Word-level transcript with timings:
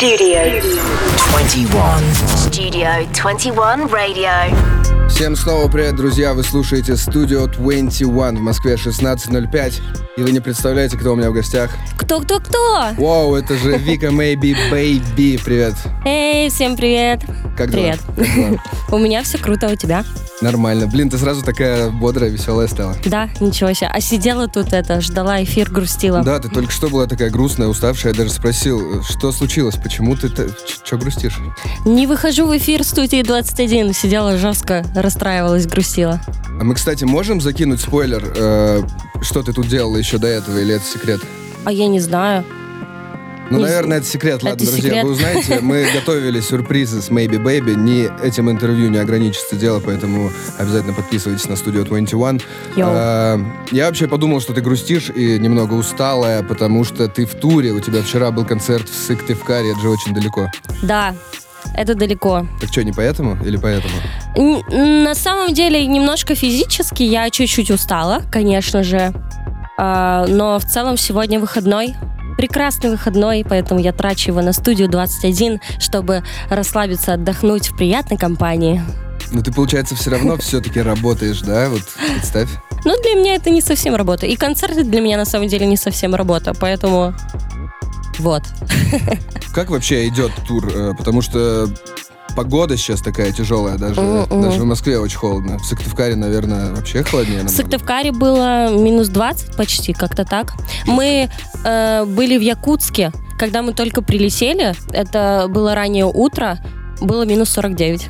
Studio 0.00 0.40
21. 1.28 1.68
Studio 2.24 3.06
21 3.12 3.86
Radio. 3.88 5.10
Всем 5.10 5.36
снова 5.36 5.68
привет, 5.70 5.94
друзья! 5.96 6.32
Вы 6.32 6.42
слушаете 6.42 6.92
Studio 6.92 7.46
21 7.46 8.38
в 8.38 8.40
Москве 8.40 8.76
16.05. 8.76 9.74
И 10.16 10.22
вы 10.22 10.32
не 10.32 10.40
представляете, 10.40 10.96
кто 10.96 11.12
у 11.12 11.16
меня 11.16 11.30
в 11.30 11.34
гостях. 11.34 11.70
Кто-кто-кто? 11.98 12.94
Вау, 12.96 13.34
это 13.34 13.58
же 13.58 13.76
Вика 13.76 14.06
Maybe 14.06 14.56
Baby. 14.72 15.38
Привет. 15.44 15.74
Эй, 16.06 16.48
всем 16.48 16.78
привет. 16.78 17.20
Как 17.54 17.70
дела? 17.70 17.82
Привет. 17.82 18.00
Как 18.16 18.34
дела? 18.34 18.62
У 18.92 18.98
меня 18.98 19.22
все 19.22 19.36
круто, 19.36 19.68
у 19.68 19.76
тебя? 19.76 20.04
Нормально. 20.40 20.86
Блин, 20.86 21.10
ты 21.10 21.18
сразу 21.18 21.44
такая 21.44 21.90
бодрая, 21.90 22.30
веселая 22.30 22.66
стала. 22.66 22.96
Да, 23.04 23.28
ничего 23.40 23.72
себе. 23.74 23.90
А 23.92 24.00
сидела 24.00 24.48
тут 24.48 24.72
это, 24.72 25.00
ждала 25.00 25.42
эфир, 25.44 25.70
грустила. 25.70 26.22
Да, 26.22 26.38
ты 26.38 26.48
только 26.48 26.72
что 26.72 26.88
была 26.88 27.06
такая 27.06 27.30
грустная, 27.30 27.68
уставшая. 27.68 28.12
Я 28.12 28.18
даже 28.18 28.30
спросил, 28.30 29.02
что 29.02 29.32
случилось, 29.32 29.76
почему 29.90 30.14
ты 30.14 30.28
что 30.84 30.96
грустишь? 30.96 31.38
Не 31.84 32.06
выхожу 32.06 32.46
в 32.46 32.56
эфир 32.56 32.84
студии 32.84 33.22
21. 33.22 33.92
Сидела 33.92 34.38
жестко, 34.38 34.84
расстраивалась, 34.94 35.66
грустила. 35.66 36.20
А 36.60 36.62
мы, 36.62 36.76
кстати, 36.76 37.02
можем 37.02 37.40
закинуть 37.40 37.80
спойлер, 37.80 38.22
э, 38.36 38.82
что 39.20 39.42
ты 39.42 39.52
тут 39.52 39.66
делала 39.66 39.96
еще 39.96 40.18
до 40.18 40.28
этого, 40.28 40.58
или 40.58 40.76
это 40.76 40.84
секрет? 40.84 41.20
А 41.64 41.72
я 41.72 41.88
не 41.88 41.98
знаю. 41.98 42.44
Ну, 43.50 43.58
Не 43.58 43.64
наверное, 43.64 43.98
это 43.98 44.06
секрет. 44.06 44.42
Ладно, 44.42 44.56
это 44.62 44.64
друзья, 44.64 44.82
секрет. 44.82 45.04
вы 45.04 45.10
узнаете, 45.10 45.58
мы 45.60 45.86
готовили 45.94 46.40
сюрпризы 46.40 47.02
с 47.02 47.10
Maybe 47.10 47.42
Baby. 47.42 47.74
Не 47.74 48.08
этим 48.24 48.48
интервью 48.50 48.88
не 48.90 48.98
ограничится 48.98 49.56
дело, 49.56 49.80
поэтому 49.84 50.30
обязательно 50.58 50.94
подписывайтесь 50.94 51.48
на 51.48 51.56
студию 51.56 51.84
21. 51.84 52.40
Йоу. 52.76 52.88
А, 52.92 53.40
я 53.72 53.86
вообще 53.86 54.06
подумал, 54.06 54.40
что 54.40 54.54
ты 54.54 54.60
грустишь 54.60 55.10
и 55.10 55.38
немного 55.38 55.74
усталая, 55.74 56.42
потому 56.44 56.84
что 56.84 57.08
ты 57.08 57.26
в 57.26 57.34
туре. 57.34 57.72
У 57.72 57.80
тебя 57.80 58.02
вчера 58.02 58.30
был 58.30 58.44
концерт 58.44 58.88
в 58.88 58.94
Сыктывкаре, 58.94 59.72
это 59.72 59.80
же 59.80 59.88
очень 59.90 60.14
далеко. 60.14 60.48
Да, 60.82 61.14
это 61.76 61.94
далеко. 61.94 62.46
Так 62.60 62.70
что, 62.70 62.84
не 62.84 62.92
поэтому 62.92 63.36
или 63.44 63.56
поэтому? 63.56 63.94
Н- 64.36 65.02
На 65.04 65.14
самом 65.16 65.52
деле, 65.54 65.84
немножко 65.86 66.34
физически 66.36 67.02
я 67.02 67.28
чуть-чуть 67.30 67.70
устала, 67.72 68.22
конечно 68.30 68.82
же. 68.84 69.12
А, 69.76 70.26
Но 70.28 70.58
в 70.58 70.64
целом 70.64 70.96
сегодня 70.96 71.40
выходной. 71.40 71.96
Прекрасный 72.40 72.88
выходной, 72.88 73.44
поэтому 73.46 73.80
я 73.80 73.92
трачу 73.92 74.30
его 74.30 74.40
на 74.40 74.54
студию 74.54 74.88
21, 74.88 75.60
чтобы 75.78 76.24
расслабиться, 76.48 77.12
отдохнуть 77.12 77.68
в 77.68 77.76
приятной 77.76 78.16
компании. 78.16 78.82
Ну, 79.30 79.42
ты, 79.42 79.52
получается, 79.52 79.94
все 79.94 80.08
равно 80.08 80.36
все-таки 80.38 80.80
работаешь, 80.80 81.42
да? 81.42 81.68
Вот 81.68 81.82
представь. 82.14 82.48
Но 82.86 82.96
для 83.02 83.12
меня 83.20 83.34
это 83.34 83.50
не 83.50 83.60
совсем 83.60 83.94
работа. 83.94 84.24
И 84.24 84.36
концерты 84.36 84.84
для 84.84 85.02
меня 85.02 85.18
на 85.18 85.26
самом 85.26 85.48
деле 85.48 85.66
не 85.66 85.76
совсем 85.76 86.14
работа, 86.14 86.54
поэтому 86.58 87.12
вот. 88.20 88.44
Как 89.54 89.68
вообще 89.68 90.08
идет 90.08 90.32
тур? 90.48 90.66
Э, 90.74 90.94
Потому 90.96 91.20
что 91.20 91.68
погода 92.36 92.76
сейчас 92.76 93.00
такая 93.00 93.32
тяжелая, 93.32 93.78
даже, 93.78 94.26
даже 94.30 94.60
в 94.60 94.64
Москве 94.64 94.98
очень 94.98 95.18
холодно. 95.18 95.58
В 95.58 95.64
Сыктывкаре, 95.64 96.16
наверное, 96.16 96.74
вообще 96.74 97.02
холоднее. 97.02 97.40
В 97.40 97.44
намного. 97.44 97.56
Сыктывкаре 97.56 98.12
было 98.12 98.72
минус 98.76 99.08
20 99.08 99.56
почти, 99.56 99.92
как-то 99.92 100.24
так. 100.24 100.54
Мы 100.86 101.28
э, 101.64 102.04
были 102.04 102.38
в 102.38 102.42
Якутске, 102.42 103.12
когда 103.38 103.62
мы 103.62 103.72
только 103.72 104.02
прилетели, 104.02 104.74
это 104.92 105.46
было 105.48 105.74
раннее 105.74 106.06
утро, 106.06 106.58
было 107.00 107.24
минус 107.24 107.48
49. 107.50 108.08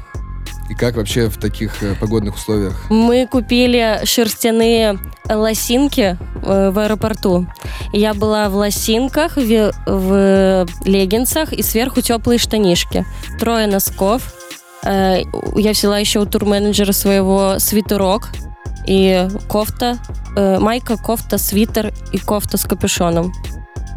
И 0.70 0.74
как 0.74 0.94
вообще 0.94 1.28
в 1.28 1.36
таких 1.36 1.82
э, 1.82 1.96
погодных 1.96 2.36
условиях? 2.36 2.88
Мы 2.90 3.26
купили 3.26 4.00
шерстяные 4.04 5.00
лосинки 5.28 6.16
э, 6.44 6.70
в 6.70 6.78
аэропорту. 6.78 7.48
Я 7.92 8.14
была 8.14 8.48
в 8.48 8.54
лосинках, 8.54 9.36
в, 9.36 9.72
в 9.84 10.66
леггинсах 10.84 11.52
и 11.52 11.62
сверху 11.62 12.02
теплые 12.02 12.38
штанишки. 12.38 13.04
Трое 13.41 13.66
носков. 13.66 14.32
Э, 14.84 15.22
Я 15.56 15.72
взяла 15.72 15.98
еще 15.98 16.20
у 16.20 16.24
турменеджера 16.24 16.92
своего 16.92 17.58
свитерок 17.58 18.28
и 18.87 19.28
кофта, 19.48 19.98
майка, 20.37 20.97
кофта, 20.97 21.37
свитер 21.37 21.92
и 22.12 22.19
кофта 22.19 22.56
с 22.56 22.64
капюшоном. 22.64 23.32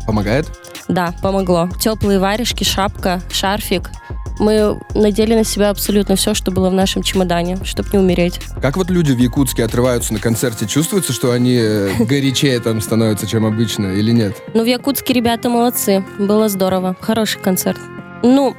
Помогает? 0.07 0.47
Да, 0.87 1.13
помогло. 1.21 1.69
Теплые 1.79 2.19
варежки, 2.19 2.63
шапка, 2.63 3.21
шарфик. 3.31 3.91
Мы 4.39 4.79
надели 4.95 5.35
на 5.35 5.43
себя 5.43 5.69
абсолютно 5.69 6.15
все, 6.15 6.33
что 6.33 6.51
было 6.51 6.69
в 6.69 6.73
нашем 6.73 7.03
чемодане, 7.03 7.57
чтобы 7.63 7.89
не 7.93 7.99
умереть. 7.99 8.39
Как 8.61 8.77
вот 8.77 8.89
люди 8.89 9.11
в 9.11 9.17
Якутске 9.17 9.63
отрываются 9.63 10.13
на 10.13 10.19
концерте? 10.19 10.67
Чувствуется, 10.67 11.13
что 11.13 11.31
они 11.31 11.55
э, 11.55 11.91
горячее 11.99 12.59
там 12.59 12.81
становятся, 12.81 13.27
чем 13.27 13.45
обычно, 13.45 13.87
или 13.87 14.11
нет? 14.11 14.41
Ну, 14.53 14.63
в 14.63 14.65
Якутске 14.65 15.13
ребята 15.13 15.49
молодцы. 15.49 16.03
Было 16.17 16.49
здорово. 16.49 16.95
Хороший 16.99 17.41
концерт. 17.41 17.79
Ну, 18.23 18.55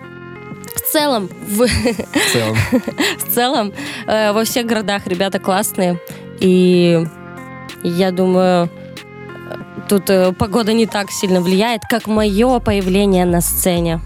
в 0.74 0.80
целом, 0.80 1.28
в, 1.48 1.66
В 1.66 2.32
целом. 2.32 2.56
в 3.18 3.34
целом, 3.34 3.72
э, 4.06 4.32
во 4.32 4.44
всех 4.44 4.66
городах 4.66 5.06
ребята 5.06 5.38
классные. 5.38 6.00
И 6.40 7.04
я 7.82 8.10
думаю, 8.10 8.68
э, 8.68 9.56
тут 9.88 10.10
э, 10.10 10.32
погода 10.32 10.72
не 10.72 10.86
так 10.86 11.10
сильно 11.10 11.40
влияет, 11.40 11.82
как 11.88 12.06
мое 12.06 12.58
появление 12.60 13.24
на 13.24 13.40
сцене. 13.40 14.00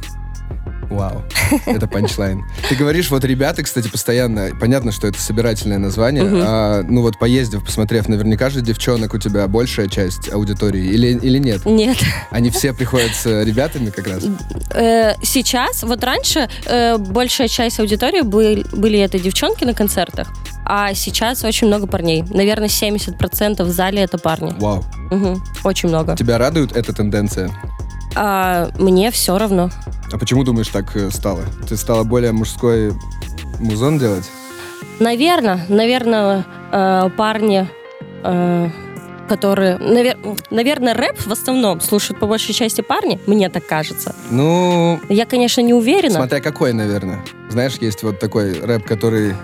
Вау. 0.90 1.22
Это 1.66 1.86
панчлайн. 1.86 2.44
Ты 2.68 2.74
говоришь, 2.74 3.10
вот 3.10 3.24
ребята, 3.24 3.62
кстати, 3.62 3.88
постоянно, 3.88 4.50
понятно, 4.58 4.92
что 4.92 5.06
это 5.06 5.20
собирательное 5.20 5.78
название, 5.78 6.24
Мгм. 6.24 6.40
а, 6.42 6.82
ну 6.82 7.02
вот 7.02 7.18
поездив, 7.18 7.64
посмотрев, 7.64 8.08
наверняка 8.08 8.50
же 8.50 8.60
девчонок 8.62 9.14
у 9.14 9.18
тебя 9.18 9.46
большая 9.48 9.88
часть 9.88 10.32
аудитории, 10.32 10.84
или, 10.84 11.08
или 11.18 11.38
нет? 11.38 11.64
Нет. 11.66 11.98
Они 12.30 12.50
все 12.50 12.72
приходят 12.72 13.14
с 13.14 13.26
э, 13.26 13.44
ребятами 13.44 13.90
как 13.90 14.06
раз? 14.06 14.24
Э, 14.70 15.14
сейчас, 15.22 15.82
вот 15.82 16.02
раньше 16.04 16.48
э, 16.66 16.96
большая 16.98 17.48
часть 17.48 17.80
аудитории 17.80 18.22
были, 18.22 18.64
были 18.72 18.98
это 18.98 19.18
девчонки 19.18 19.64
на 19.64 19.74
концертах, 19.74 20.28
а 20.64 20.94
сейчас 20.94 21.44
очень 21.44 21.66
много 21.66 21.86
парней. 21.86 22.24
Наверное, 22.30 22.68
70% 22.68 23.62
в 23.62 23.70
зале 23.70 24.02
это 24.02 24.18
парни. 24.18 24.54
Вау. 24.58 24.84
Мгм. 25.10 25.42
Очень 25.64 25.88
много. 25.90 26.16
Тебя 26.16 26.38
радует 26.38 26.76
эта 26.76 26.92
тенденция? 26.92 27.50
А 28.20 28.70
мне 28.78 29.12
все 29.12 29.38
равно. 29.38 29.70
А 30.12 30.18
почему 30.18 30.42
думаешь 30.42 30.66
так 30.68 30.96
э, 30.96 31.08
стало? 31.12 31.42
Ты 31.68 31.76
стала 31.76 32.02
более 32.02 32.32
мужской 32.32 32.92
музон 33.60 33.98
делать? 33.98 34.28
Наверное, 34.98 35.64
наверное, 35.68 36.44
э, 36.72 37.10
парни, 37.16 37.68
э, 38.24 38.70
которые... 39.28 39.78
наверное, 40.50 40.94
рэп 40.94 41.20
в 41.26 41.30
основном 41.30 41.80
слушают 41.80 42.18
по 42.18 42.26
большей 42.26 42.54
части 42.54 42.80
парни, 42.80 43.20
мне 43.28 43.48
так 43.50 43.64
кажется. 43.66 44.16
Ну, 44.30 44.98
Я, 45.08 45.24
конечно, 45.24 45.60
не 45.60 45.72
уверена. 45.72 46.16
смотря 46.16 46.40
какой, 46.40 46.72
наверное. 46.72 47.24
Знаешь, 47.50 47.74
есть 47.80 48.02
вот 48.02 48.18
такой 48.18 48.58
рэп, 48.60 48.84
который 48.84 49.34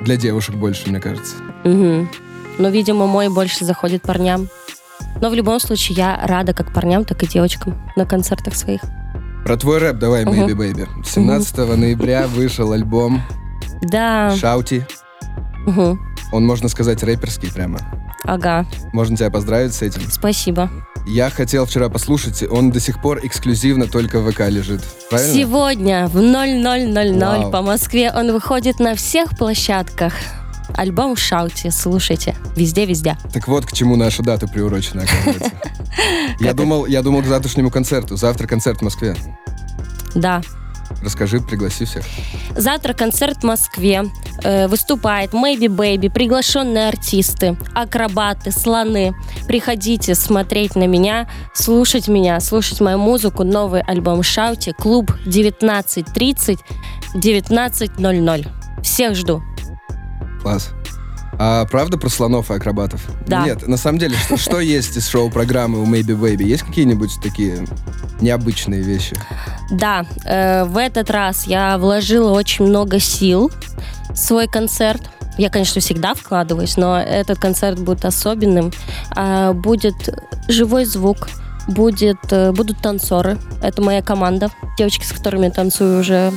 для 0.00 0.16
девушек 0.16 0.56
больше, 0.56 0.90
мне 0.90 1.00
кажется. 1.00 1.36
Мгм. 1.62 2.10
Но, 2.58 2.70
видимо, 2.70 3.06
мой 3.06 3.28
больше 3.28 3.64
заходит 3.64 4.02
парням. 4.02 4.48
Но 5.20 5.30
в 5.30 5.34
любом 5.34 5.60
случае 5.60 5.96
я 5.96 6.20
рада 6.26 6.52
как 6.52 6.72
парням, 6.72 7.04
так 7.04 7.22
и 7.22 7.26
девочкам 7.26 7.80
на 7.96 8.04
концертах 8.06 8.54
своих. 8.54 8.80
Про 9.44 9.56
твой 9.56 9.78
рэп 9.78 9.98
давай. 9.98 10.24
Maybe 10.24 10.54
Baby. 10.54 10.88
17 11.04 11.76
ноября 11.76 12.26
вышел 12.26 12.72
альбом 12.72 13.22
Да. 13.82 14.34
Шаути. 14.36 14.86
Мгм. 15.66 16.00
Он, 16.32 16.46
можно 16.46 16.68
сказать, 16.68 17.02
рэперский 17.02 17.52
прямо. 17.52 17.78
Ага. 18.24 18.66
Можно 18.92 19.16
тебя 19.16 19.30
поздравить 19.30 19.74
с 19.74 19.82
этим. 19.82 20.02
Спасибо. 20.10 20.70
Я 21.06 21.28
хотел 21.28 21.66
вчера 21.66 21.90
послушать, 21.90 22.42
он 22.50 22.70
до 22.70 22.80
сих 22.80 23.00
пор 23.02 23.20
эксклюзивно 23.22 23.86
только 23.86 24.20
в 24.20 24.30
ВК 24.32 24.48
лежит. 24.48 24.82
Правильно? 25.10 25.34
Сегодня 25.34 26.06
в 26.08 26.16
00.00 26.16 27.40
Вау. 27.40 27.50
по 27.50 27.60
Москве 27.60 28.10
он 28.10 28.32
выходит 28.32 28.80
на 28.80 28.94
всех 28.94 29.36
площадках. 29.36 30.14
Альбом 30.74 31.16
Шаути, 31.16 31.70
слушайте. 31.70 32.36
Везде-везде. 32.56 33.16
Так 33.32 33.48
вот, 33.48 33.66
к 33.66 33.72
чему 33.72 33.96
наша 33.96 34.22
дата 34.22 34.46
приурочена, 34.46 35.02
оказывается. 35.02 35.52
Я 36.40 36.52
думал, 36.52 36.86
я 36.86 37.02
думал 37.02 37.22
к 37.22 37.26
завтрашнему 37.26 37.70
концерту. 37.70 38.16
Завтра 38.16 38.46
концерт 38.46 38.80
в 38.80 38.82
Москве. 38.82 39.14
Да. 40.14 40.42
Расскажи, 41.02 41.40
пригласи 41.40 41.84
всех. 41.84 42.04
Завтра 42.56 42.92
концерт 42.92 43.38
в 43.38 43.44
Москве. 43.44 44.04
Э, 44.42 44.66
выступает 44.68 45.32
Maybe 45.32 45.68
Baby, 45.68 46.10
приглашенные 46.10 46.88
артисты, 46.88 47.56
акробаты, 47.74 48.50
слоны. 48.50 49.14
Приходите 49.46 50.14
смотреть 50.14 50.76
на 50.76 50.86
меня, 50.86 51.28
слушать 51.54 52.08
меня, 52.08 52.40
слушать 52.40 52.80
мою 52.80 52.98
музыку. 52.98 53.44
Новый 53.44 53.82
альбом 53.82 54.22
Шаути. 54.22 54.72
Клуб 54.72 55.12
19.30, 55.26 56.58
19.00. 57.14 58.82
Всех 58.82 59.14
жду. 59.14 59.42
Класс. 60.44 60.72
А 61.38 61.64
правда 61.64 61.96
про 61.96 62.10
слонов 62.10 62.50
и 62.50 62.54
акробатов? 62.54 63.00
Да. 63.26 63.46
Нет, 63.46 63.66
на 63.66 63.78
самом 63.78 63.98
деле, 63.98 64.14
что, 64.16 64.36
что 64.36 64.60
есть 64.60 64.94
из 64.98 65.08
шоу-программы 65.08 65.82
у 65.82 65.86
Maybe 65.86 66.14
Baby? 66.14 66.44
Есть 66.44 66.64
какие-нибудь 66.64 67.12
такие 67.22 67.66
необычные 68.20 68.82
вещи? 68.82 69.16
Да, 69.70 70.04
э, 70.26 70.64
в 70.64 70.76
этот 70.76 71.10
раз 71.10 71.46
я 71.46 71.78
вложила 71.78 72.32
очень 72.32 72.66
много 72.66 73.00
сил 73.00 73.50
в 74.10 74.16
свой 74.16 74.46
концерт. 74.46 75.00
Я, 75.38 75.48
конечно, 75.48 75.80
всегда 75.80 76.12
вкладываюсь, 76.12 76.76
но 76.76 77.00
этот 77.00 77.38
концерт 77.38 77.80
будет 77.80 78.04
особенным. 78.04 78.70
А, 79.16 79.54
будет 79.54 79.94
живой 80.46 80.84
звук, 80.84 81.30
будет, 81.66 82.18
э, 82.32 82.52
будут 82.52 82.82
танцоры. 82.82 83.38
Это 83.62 83.80
моя 83.80 84.02
команда. 84.02 84.50
Девочки, 84.76 85.06
с 85.06 85.12
которыми 85.12 85.46
я 85.46 85.50
танцую 85.50 86.00
уже 86.00 86.32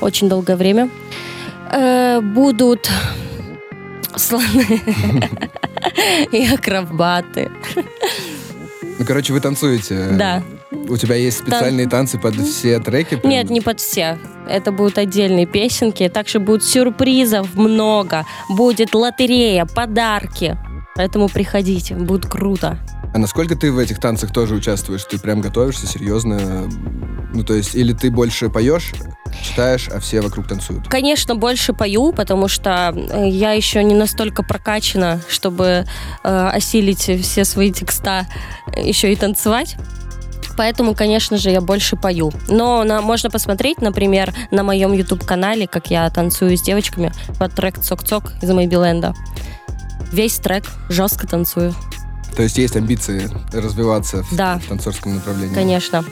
очень 0.00 0.28
долгое 0.28 0.56
время. 0.56 0.90
Э, 1.70 2.20
будут 2.20 2.90
слоны 4.16 4.80
и 6.32 6.46
акробаты. 6.46 7.50
Ну, 8.98 9.04
короче, 9.06 9.32
вы 9.32 9.40
танцуете. 9.40 10.08
Да. 10.12 10.42
У 10.70 10.96
тебя 10.96 11.16
есть 11.16 11.38
специальные 11.38 11.88
танцы 11.88 12.18
под 12.18 12.36
все 12.36 12.78
треки? 12.78 13.16
прям? 13.16 13.30
Нет, 13.30 13.50
не 13.50 13.60
под 13.60 13.80
все. 13.80 14.18
Это 14.48 14.72
будут 14.72 14.98
отдельные 14.98 15.46
песенки. 15.46 16.08
Также 16.08 16.38
будет 16.38 16.62
сюрпризов 16.62 17.54
много. 17.54 18.26
Будет 18.48 18.94
лотерея, 18.94 19.64
подарки. 19.66 20.56
Поэтому 20.94 21.28
приходите, 21.28 21.94
будет 21.94 22.26
круто. 22.26 22.78
А 23.14 23.18
насколько 23.18 23.56
ты 23.56 23.72
в 23.72 23.78
этих 23.78 23.98
танцах 23.98 24.32
тоже 24.32 24.54
участвуешь? 24.54 25.04
Ты 25.04 25.18
прям 25.18 25.40
готовишься 25.40 25.86
серьезно? 25.86 26.68
Ну, 27.32 27.44
то 27.44 27.54
есть, 27.54 27.74
или 27.74 27.92
ты 27.92 28.10
больше 28.10 28.48
поешь, 28.50 28.92
читаешь, 29.40 29.88
а 29.88 30.00
все 30.00 30.20
вокруг 30.20 30.48
танцуют? 30.48 30.88
Конечно, 30.88 31.34
больше 31.34 31.72
пою, 31.72 32.12
потому 32.12 32.48
что 32.48 32.92
э, 32.94 33.28
я 33.28 33.52
еще 33.52 33.82
не 33.84 33.94
настолько 33.94 34.42
прокачана, 34.42 35.20
чтобы 35.28 35.84
э, 36.24 36.48
осилить 36.52 37.10
все 37.22 37.44
свои 37.44 37.72
текста 37.72 38.26
э, 38.74 38.86
еще 38.86 39.12
и 39.12 39.16
танцевать. 39.16 39.76
Поэтому, 40.56 40.94
конечно 40.94 41.38
же, 41.38 41.48
я 41.50 41.60
больше 41.62 41.96
пою. 41.96 42.30
Но 42.48 42.84
на, 42.84 43.00
можно 43.00 43.30
посмотреть, 43.30 43.80
например, 43.80 44.34
на 44.50 44.62
моем 44.62 44.92
YouTube-канале, 44.92 45.66
как 45.66 45.90
я 45.90 46.08
танцую 46.10 46.56
с 46.58 46.62
девочками 46.62 47.10
под 47.38 47.54
трек 47.54 47.78
«Цок-цок» 47.78 48.32
из 48.42 48.50
Мэйбиленда. 48.50 49.14
Весь 50.12 50.36
трек 50.36 50.64
жестко 50.90 51.26
танцую, 51.26 51.74
То 52.36 52.42
есть 52.42 52.58
есть 52.58 52.76
амбиции 52.76 53.30
развиваться 53.52 54.26
Да. 54.32 54.58
в 54.58 54.66
танцорском 54.68 55.14
направлении? 55.14 55.54
конечно. 55.54 56.04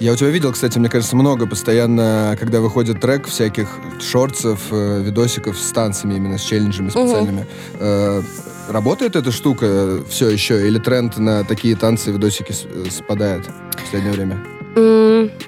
Я 0.00 0.12
у 0.12 0.16
тебя 0.16 0.30
видел, 0.30 0.52
кстати, 0.52 0.78
мне 0.78 0.88
кажется, 0.88 1.16
много 1.16 1.46
постоянно, 1.46 2.36
когда 2.38 2.60
выходит 2.60 3.00
трек, 3.00 3.26
всяких 3.26 3.68
шортсов, 4.00 4.60
э, 4.70 5.02
видосиков 5.02 5.58
с 5.58 5.72
танцами, 5.72 6.14
именно 6.14 6.38
с 6.38 6.42
челленджами 6.42 6.88
специальными. 6.90 7.46
Э, 7.74 8.22
работает 8.68 9.16
эта 9.16 9.32
штука 9.32 10.00
все 10.08 10.28
еще? 10.28 10.68
Или 10.68 10.78
тренд 10.78 11.18
на 11.18 11.42
такие 11.42 11.74
танцы, 11.74 12.12
видосики 12.12 12.52
э, 12.64 12.90
спадает 12.90 13.44
в 13.72 13.80
последнее 13.82 14.12
время? 14.12 14.38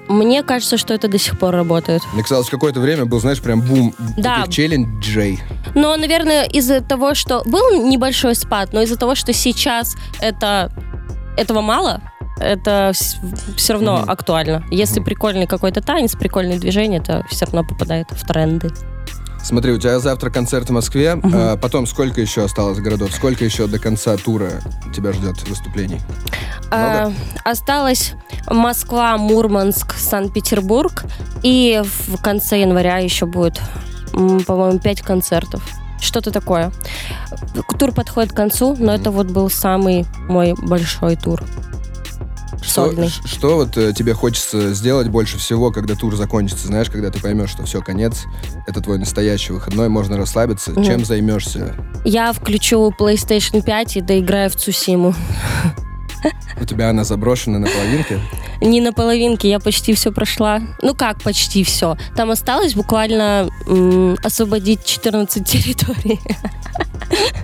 Мне 0.08 0.42
кажется, 0.42 0.76
что 0.76 0.94
это 0.94 1.06
до 1.06 1.18
сих 1.18 1.38
пор 1.38 1.54
работает. 1.54 2.02
Мне 2.14 2.22
казалось, 2.24 2.48
какое-то 2.48 2.80
время 2.80 3.04
был, 3.04 3.20
знаешь, 3.20 3.40
прям 3.40 3.60
бум 3.60 3.94
Да. 4.18 4.44
челленджей. 4.48 5.40
Но, 5.76 5.96
наверное, 5.96 6.44
из-за 6.46 6.80
того, 6.80 7.14
что 7.14 7.42
был 7.44 7.86
небольшой 7.88 8.34
спад, 8.34 8.72
но 8.72 8.82
из-за 8.82 8.96
того, 8.96 9.14
что 9.14 9.32
сейчас 9.32 9.94
это 10.20 10.72
этого 11.36 11.60
мало, 11.60 12.00
это 12.40 12.92
все 13.56 13.72
равно 13.74 13.98
Мгм. 13.98 14.10
актуально. 14.10 14.64
Если 14.70 15.00
Мгм. 15.00 15.04
прикольный 15.06 15.46
какой-то 15.46 15.80
танец, 15.80 16.14
прикольное 16.16 16.58
движение, 16.58 17.00
это 17.00 17.24
все 17.30 17.44
равно 17.46 17.64
попадает 17.64 18.08
в 18.10 18.26
тренды. 18.26 18.70
Смотри, 19.42 19.72
у 19.72 19.78
тебя 19.78 19.98
завтра 20.00 20.28
концерт 20.28 20.68
в 20.68 20.72
Москве. 20.72 21.14
Мгм. 21.14 21.32
а 21.34 21.56
потом 21.56 21.86
сколько 21.86 22.20
еще 22.20 22.44
осталось 22.44 22.78
городов? 22.78 23.10
Сколько 23.12 23.44
еще 23.44 23.66
до 23.66 23.78
конца 23.78 24.16
тура 24.18 24.50
тебя 24.94 25.12
ждет 25.12 25.42
выступлений? 25.48 26.00
А, 26.70 27.10
осталось 27.44 28.12
Москва, 28.48 29.16
Мурманск, 29.16 29.94
Санкт-Петербург. 29.94 31.04
И 31.42 31.82
в 32.08 32.20
конце 32.20 32.60
января 32.60 32.98
еще 32.98 33.24
будет, 33.24 33.60
по-моему, 34.12 34.78
пять 34.78 35.00
концертов. 35.00 35.66
Что-то 36.00 36.30
такое. 36.30 36.70
Тур 37.78 37.92
подходит 37.92 38.32
к 38.32 38.36
концу, 38.36 38.76
но 38.78 38.94
это 38.94 39.10
вот 39.10 39.28
был 39.28 39.48
самый 39.50 40.06
мой 40.28 40.54
большой 40.54 41.16
тур. 41.16 41.42
Что, 42.70 42.86
Сольный. 42.86 43.08
ш- 43.08 43.26
что 43.26 43.56
вот 43.56 43.76
э, 43.76 43.92
тебе 43.92 44.14
хочется 44.14 44.72
сделать 44.74 45.08
больше 45.08 45.38
всего, 45.38 45.70
когда 45.70 45.94
тур 45.94 46.14
закончится? 46.16 46.66
Знаешь, 46.66 46.88
когда 46.90 47.10
ты 47.10 47.20
поймешь, 47.20 47.50
что 47.50 47.64
все, 47.64 47.82
конец, 47.82 48.24
это 48.66 48.80
твой 48.80 48.98
настоящий 48.98 49.52
выходной, 49.52 49.88
можно 49.88 50.16
расслабиться. 50.16 50.70
Мгм. 50.72 50.84
Чем 50.84 51.04
займешься? 51.04 51.74
Я 52.04 52.32
включу 52.32 52.92
PlayStation 52.98 53.62
5 53.62 53.96
и 53.96 54.00
доиграю 54.00 54.50
в 54.50 54.56
Цусиму. 54.56 55.14
У 56.60 56.64
тебя 56.64 56.90
она 56.90 57.04
заброшена 57.04 57.58
на 57.58 57.66
половинке? 57.66 58.20
Не 58.60 58.80
на 58.80 58.92
половинке, 58.92 59.48
я 59.48 59.58
почти 59.58 59.94
все 59.94 60.12
прошла. 60.12 60.60
Ну 60.82 60.94
как 60.94 61.22
почти 61.22 61.64
все? 61.64 61.96
Там 62.16 62.30
осталось 62.30 62.74
буквально 62.74 63.48
м, 63.66 64.16
освободить 64.22 64.84
14 64.84 65.44
территорий. 65.46 66.20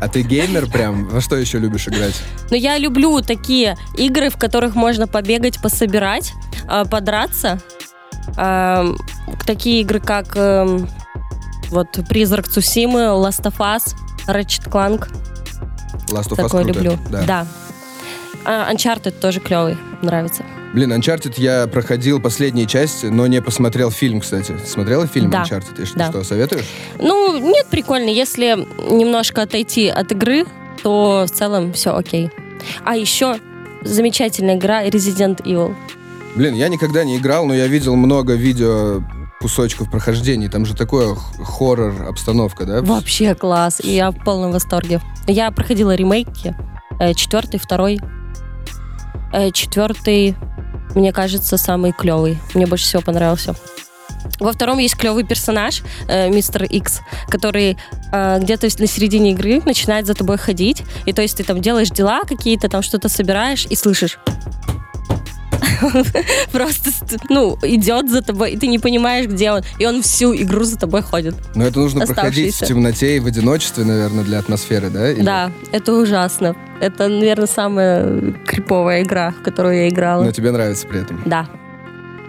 А 0.00 0.08
ты 0.08 0.22
геймер 0.22 0.66
прям? 0.66 1.08
Во 1.08 1.20
что 1.20 1.36
еще 1.36 1.58
любишь 1.58 1.88
играть? 1.88 2.14
Но 2.50 2.56
я 2.56 2.78
люблю 2.78 3.20
такие 3.22 3.76
игры, 3.96 4.30
в 4.30 4.36
которых 4.36 4.74
можно 4.74 5.06
побегать, 5.06 5.60
пособирать, 5.60 6.32
а, 6.68 6.84
подраться. 6.84 7.60
Такие 9.46 9.80
игры, 9.82 10.00
как 10.00 10.36
эм, 10.36 10.88
вот 11.70 11.98
Призрак 12.08 12.48
Цусимы, 12.48 13.00
Last 13.00 13.42
of 13.44 13.56
Us, 13.58 13.94
Ratchet 14.26 14.68
Clank. 14.68 15.08
Last 16.08 16.30
of 16.30 16.38
Us 16.38 16.42
Такое 16.42 16.64
люблю. 16.64 16.98
Да. 17.08 17.22
Да. 17.22 17.46
А, 18.48 18.72
Uncharted 18.72 19.10
тоже 19.20 19.40
клевый, 19.40 19.76
нравится. 20.02 20.44
Блин, 20.72 20.92
Uncharted 20.92 21.34
я 21.38 21.66
проходил 21.66 22.20
последние 22.20 22.66
части, 22.66 23.06
но 23.06 23.26
не 23.26 23.42
посмотрел 23.42 23.90
фильм, 23.90 24.20
кстати. 24.20 24.54
Смотрела 24.64 25.06
фильм 25.06 25.30
Да. 25.30 25.42
Uncharted? 25.42 25.82
И 25.82 25.84
что, 25.86 25.98
Да. 25.98 26.10
что, 26.10 26.22
советуешь? 26.24 26.64
Ну, 27.00 27.38
нет, 27.38 27.66
прикольно. 27.70 28.08
Если 28.08 28.56
немножко 28.90 29.42
отойти 29.42 29.88
от 29.88 30.12
игры, 30.12 30.44
то 30.82 31.24
в 31.26 31.30
целом 31.30 31.72
все 31.72 31.96
окей. 31.96 32.30
А 32.84 32.96
еще 32.96 33.38
замечательная 33.82 34.56
игра 34.56 34.84
Resident 34.84 35.42
Evil. 35.44 35.74
Блин, 36.34 36.54
я 36.54 36.68
никогда 36.68 37.02
не 37.04 37.16
играл, 37.16 37.46
но 37.46 37.54
я 37.54 37.66
видел 37.66 37.96
много 37.96 38.34
видео 38.34 39.02
кусочков 39.40 39.90
прохождений. 39.90 40.48
Там 40.48 40.66
же 40.66 40.74
такое 40.76 41.14
хоррор 41.42 42.06
обстановка, 42.08 42.64
да? 42.64 42.82
Вообще 42.82 43.34
класс. 43.34 43.80
И 43.82 43.90
я 43.94 44.10
в 44.10 44.22
полном 44.24 44.52
восторге. 44.52 45.00
Я 45.26 45.50
проходила 45.50 45.94
ремейки. 45.94 46.54
э, 47.00 47.14
Четвертый, 47.14 47.58
второй. 47.58 47.98
Э, 49.32 49.50
Четвертый, 49.50 50.36
мне 50.94 51.12
кажется, 51.12 51.56
самый 51.56 51.92
клевый. 51.92 52.38
Мне 52.54 52.66
больше 52.66 52.84
всего 52.84 53.02
понравился. 53.02 53.54
Во 54.40 54.52
втором 54.52 54.78
есть 54.78 54.96
клевый 54.96 55.24
персонаж, 55.24 55.82
э, 56.08 56.28
мистер 56.28 56.64
Икс, 56.64 57.00
который 57.28 57.76
э, 58.12 58.38
где-то 58.40 58.68
на 58.78 58.86
середине 58.86 59.32
игры 59.32 59.62
начинает 59.64 60.06
за 60.06 60.14
тобой 60.14 60.36
ходить. 60.36 60.82
И 61.06 61.12
то 61.12 61.22
есть 61.22 61.36
ты 61.36 61.44
там 61.44 61.60
делаешь 61.60 61.90
дела 61.90 62.22
какие-то, 62.22 62.68
там 62.68 62.82
что-то 62.82 63.08
собираешь 63.08 63.66
и 63.66 63.74
слышишь. 63.74 64.18
Просто, 66.52 66.90
ст- 66.90 67.18
ну, 67.28 67.58
идет 67.62 68.10
за 68.10 68.22
тобой, 68.22 68.52
и 68.52 68.56
ты 68.56 68.66
не 68.66 68.78
понимаешь, 68.78 69.26
где 69.26 69.50
он. 69.52 69.62
И 69.78 69.86
он 69.86 70.02
всю 70.02 70.34
игру 70.34 70.64
за 70.64 70.76
тобой 70.78 71.02
ходит. 71.02 71.34
Но 71.54 71.64
это 71.64 71.78
нужно 71.80 72.00
проходить 72.06 72.54
в 72.54 72.66
темноте 72.66 73.16
и 73.16 73.20
в 73.20 73.26
одиночестве, 73.26 73.84
наверное, 73.84 74.24
для 74.24 74.38
атмосферы, 74.38 74.90
да? 74.90 75.10
Или- 75.10 75.22
Да, 75.22 75.50
это 75.72 75.92
ужасно. 75.92 76.54
Это, 76.80 77.08
наверное, 77.08 77.46
самая 77.46 78.32
криповая 78.46 79.02
игра, 79.02 79.30
в 79.32 79.42
которую 79.42 79.76
я 79.76 79.88
играла. 79.88 80.24
Но 80.24 80.32
тебе 80.32 80.50
нравится 80.50 80.86
при 80.86 81.00
этом. 81.02 81.22
Да. 81.24 81.46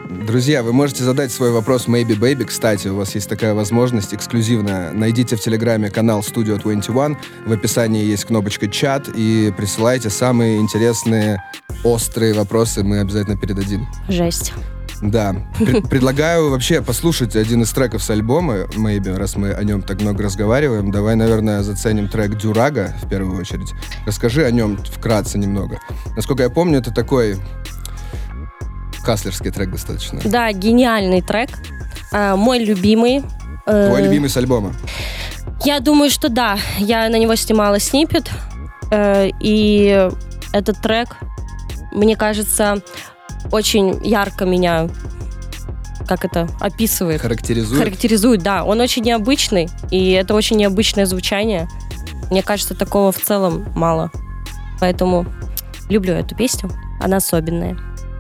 Друзья, 0.10 0.64
вы 0.64 0.72
можете 0.72 1.04
задать 1.04 1.32
свой 1.34 1.52
вопрос 1.52 1.88
Maybe 1.88 2.18
Baby. 2.18 2.46
Кстати, 2.46 2.88
у 2.88 2.96
вас 2.96 3.14
есть 3.16 3.28
такая 3.28 3.54
возможность 3.54 4.14
эксклюзивно. 4.14 4.92
Найдите 4.94 5.36
в 5.36 5.42
Телеграме 5.42 5.90
канал 5.90 6.22
Studio 6.22 6.58
21. 6.62 7.18
В 7.46 7.52
описании 7.52 8.06
есть 8.06 8.24
кнопочка 8.26 8.70
«Чат» 8.70 9.10
и 9.14 9.54
присылайте 9.58 10.10
самые 10.10 10.60
интересные, 10.60 11.44
острые 11.84 12.34
вопросы. 12.34 12.84
Мы 12.84 13.00
обязательно 13.00 13.36
передадим. 13.38 13.86
Жесть. 14.08 14.54
Да. 15.02 15.36
Пр- 15.60 15.82
Предлагаю 15.90 16.50
вообще 16.52 16.82
послушать 16.82 17.36
один 17.36 17.64
из 17.64 17.72
треков 17.72 18.02
с 18.02 18.10
альбома 18.10 18.62
Maybe, 18.78 19.14
раз 19.16 19.36
мы 19.36 19.52
о 19.52 19.64
нем 19.64 19.82
так 19.82 20.02
много 20.02 20.24
разговариваем. 20.24 20.90
Давай, 20.90 21.16
наверное, 21.16 21.64
заценим 21.64 22.08
трек 22.08 22.36
Дюрага 22.38 22.96
в 23.04 23.10
первую 23.10 23.38
очередь. 23.40 23.74
Расскажи 24.06 24.46
о 24.46 24.52
нем 24.52 24.78
вкратце 24.78 25.38
немного. 25.38 25.80
Насколько 26.16 26.44
я 26.44 26.50
помню, 26.50 26.80
это 26.80 26.94
такой 26.94 27.36
хаслерский 29.04 29.52
трек 29.52 29.72
достаточно. 29.72 30.20
Да, 30.26 30.52
гениальный 30.52 31.22
трек. 31.22 31.50
А, 32.12 32.36
мой 32.36 32.60
любимый. 32.64 33.24
Э, 33.66 33.88
Твой 33.90 34.04
любимый 34.04 34.30
с 34.30 34.38
альбома. 34.38 34.74
Я 35.64 35.80
думаю, 35.80 36.10
что 36.10 36.30
да. 36.30 36.58
Я 36.78 37.10
на 37.10 37.18
него 37.18 37.36
снимала 37.36 37.80
снипет. 37.80 38.30
Э, 38.92 39.30
и 39.40 40.10
этот 40.54 40.82
трек, 40.82 41.18
мне 41.92 42.16
кажется, 42.16 42.82
очень 43.52 44.06
ярко 44.06 44.46
меня 44.46 44.90
как 46.08 46.24
это 46.24 46.48
описывает. 46.62 47.22
Характеризует. 47.22 47.80
характеризует, 47.80 48.42
да. 48.42 48.64
Он 48.64 48.80
очень 48.80 49.04
необычный, 49.04 49.68
и 49.92 50.12
это 50.12 50.36
очень 50.36 50.56
необычное 50.56 51.06
звучание. 51.06 51.68
Мне 52.32 52.42
кажется, 52.42 52.76
такого 52.76 53.12
в 53.12 53.18
целом 53.18 53.66
мало. 53.76 54.10
Поэтому 54.80 55.26
люблю 55.90 56.14
эту 56.14 56.36
песню. 56.36 56.72
Она 57.02 57.18
особенная. 57.18 57.78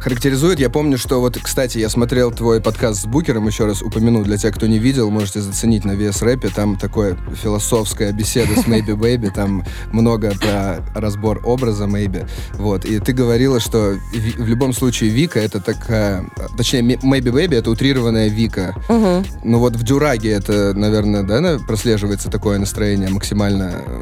Характеризует. 0.07 0.61
Я 0.61 0.69
помню, 0.69 0.97
что 0.97 1.19
вот, 1.19 1.37
кстати, 1.37 1.79
я 1.79 1.89
смотрел 1.89 2.31
твой 2.31 2.61
подкаст 2.61 3.01
с 3.01 3.05
Букером, 3.05 3.45
еще 3.45 3.65
раз 3.65 3.81
упомяну, 3.81 4.23
для 4.23 4.37
тех, 4.37 4.55
кто 4.55 4.65
не 4.65 4.79
видел, 4.79 5.09
можете 5.09 5.41
заценить 5.41 5.83
на 5.83 5.91
VS 5.91 6.23
рэпе. 6.23 6.47
Там 6.47 6.77
такое 6.77 7.17
философская 7.43 8.13
беседа 8.13 8.53
с 8.53 8.65
Maybe 8.67 8.95
Baby, 8.95 9.29
там 9.33 9.65
много 9.91 10.33
про 10.39 10.77
разбор 10.95 11.41
образа 11.43 11.87
Maybe. 11.87 12.25
Вот. 12.53 12.85
И 12.85 12.99
ты 12.99 13.11
говорила, 13.11 13.59
что 13.59 13.97
в 14.13 14.47
любом 14.47 14.71
случае 14.71 15.09
Вика 15.09 15.41
это 15.41 15.59
такая... 15.59 16.25
Точнее, 16.55 16.83
Maybe 16.83 17.33
Baby 17.33 17.55
это 17.55 17.69
утрированная 17.69 18.29
Вика. 18.29 18.75
Угу. 18.87 19.25
Ну 19.43 19.59
вот 19.59 19.75
в 19.75 19.83
Дюраге 19.83 20.31
это, 20.31 20.73
наверное, 20.73 21.23
да, 21.23 21.59
прослеживается 21.67 22.29
такое 22.29 22.59
настроение 22.59 23.09
максимально 23.09 23.83
э, 23.85 24.01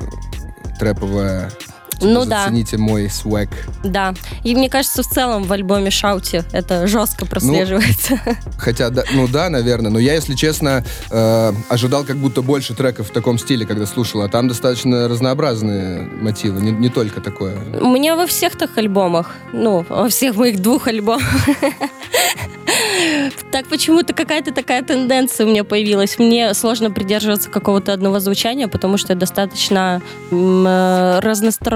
трэповое 0.77 1.50
Типа, 1.99 2.05
ну 2.07 2.25
да. 2.25 2.43
Зацените 2.43 2.77
мой 2.77 3.09
свек. 3.09 3.49
Да. 3.83 4.13
И 4.43 4.55
мне 4.55 4.69
кажется, 4.69 5.03
в 5.03 5.07
целом 5.07 5.43
в 5.43 5.51
альбоме 5.51 5.91
Шаути 5.91 6.43
это 6.51 6.87
жестко 6.87 7.25
прослеживается. 7.25 8.19
Ну, 8.25 8.33
хотя, 8.57 8.89
да, 8.89 9.03
ну 9.13 9.27
да, 9.27 9.49
наверное. 9.49 9.91
Но 9.91 9.99
я, 9.99 10.13
если 10.13 10.35
честно, 10.35 10.83
э, 11.09 11.53
ожидал 11.69 12.03
как 12.03 12.17
будто 12.17 12.41
больше 12.41 12.73
треков 12.73 13.09
в 13.09 13.11
таком 13.11 13.37
стиле, 13.37 13.65
когда 13.65 13.85
слушал. 13.85 14.21
А 14.21 14.27
там 14.27 14.47
достаточно 14.47 15.07
разнообразные 15.07 16.01
мотивы, 16.01 16.61
не, 16.61 16.71
не 16.71 16.89
только 16.89 17.21
такое. 17.21 17.55
Меня 17.81 18.15
во 18.15 18.27
всех 18.27 18.55
так 18.57 18.77
альбомах, 18.77 19.35
ну, 19.53 19.85
во 19.87 20.09
всех 20.09 20.35
моих 20.35 20.61
двух 20.61 20.87
альбомах 20.87 21.23
так 23.51 23.67
почему-то 23.67 24.13
какая-то 24.13 24.53
такая 24.53 24.83
тенденция 24.83 25.45
у 25.45 25.49
меня 25.49 25.63
появилась. 25.63 26.17
Мне 26.19 26.53
сложно 26.53 26.91
придерживаться 26.91 27.49
какого-то 27.49 27.93
одного 27.93 28.19
звучания, 28.19 28.67
потому 28.67 28.97
что 28.97 29.13
я 29.13 29.19
достаточно 29.19 30.01
э, 30.31 31.19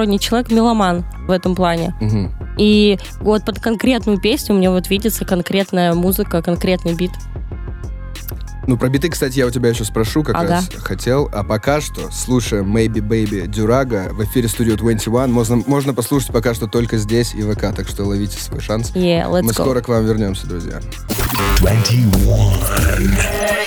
разносторонний 0.09 0.19
человек, 0.19 0.51
меломан 0.51 1.05
в 1.27 1.31
этом 1.31 1.55
плане. 1.55 1.93
Угу. 2.01 2.31
И 2.57 2.97
вот 3.21 3.45
под 3.45 3.59
конкретную 3.59 4.19
песню 4.19 4.55
мне 4.55 4.69
вот 4.69 4.89
видится 4.89 5.25
конкретная 5.25 5.93
музыка, 5.93 6.41
конкретный 6.41 6.93
бит. 6.93 7.11
Ну, 8.67 8.77
про 8.77 8.89
биты, 8.89 9.09
кстати, 9.09 9.39
я 9.39 9.47
у 9.47 9.49
тебя 9.49 9.69
еще 9.69 9.83
спрошу, 9.83 10.23
как 10.23 10.35
ага. 10.35 10.47
раз 10.47 10.69
хотел. 10.83 11.27
А 11.33 11.43
пока 11.43 11.81
что 11.81 12.11
слушаем 12.11 12.75
Maybe 12.75 12.99
Baby 12.99 13.47
Дюрага 13.47 14.09
в 14.11 14.23
эфире 14.25 14.47
Studio 14.47 14.75
21. 14.75 15.31
Можно, 15.31 15.63
можно 15.65 15.95
послушать 15.95 16.31
пока 16.31 16.53
что 16.53 16.67
только 16.67 16.97
здесь 16.97 17.33
и 17.33 17.41
ВК, 17.41 17.73
так 17.75 17.87
что 17.87 18.03
ловите 18.03 18.39
свой 18.39 18.61
шанс. 18.61 18.91
Yeah, 18.93 19.27
let's 19.27 19.41
Мы 19.41 19.51
go. 19.51 19.53
скоро 19.53 19.81
к 19.81 19.87
вам 19.87 20.05
вернемся, 20.05 20.45
друзья. 20.45 20.81
21. 21.59 23.58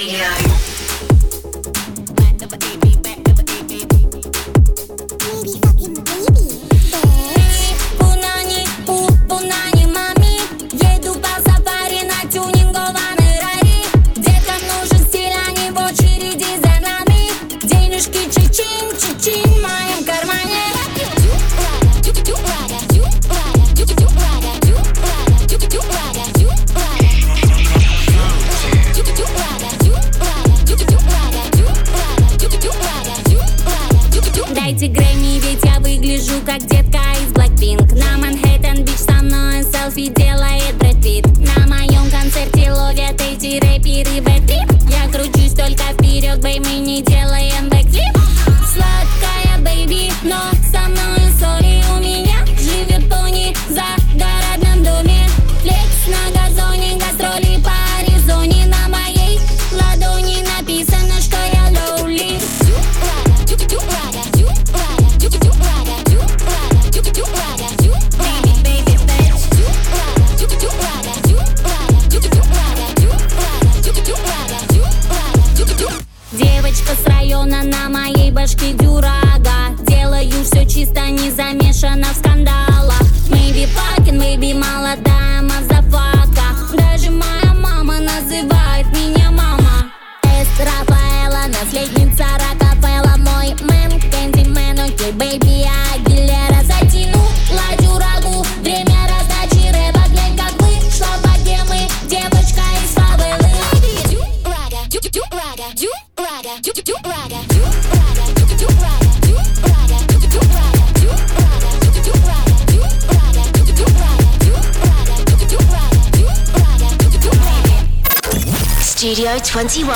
21 119.52 119.92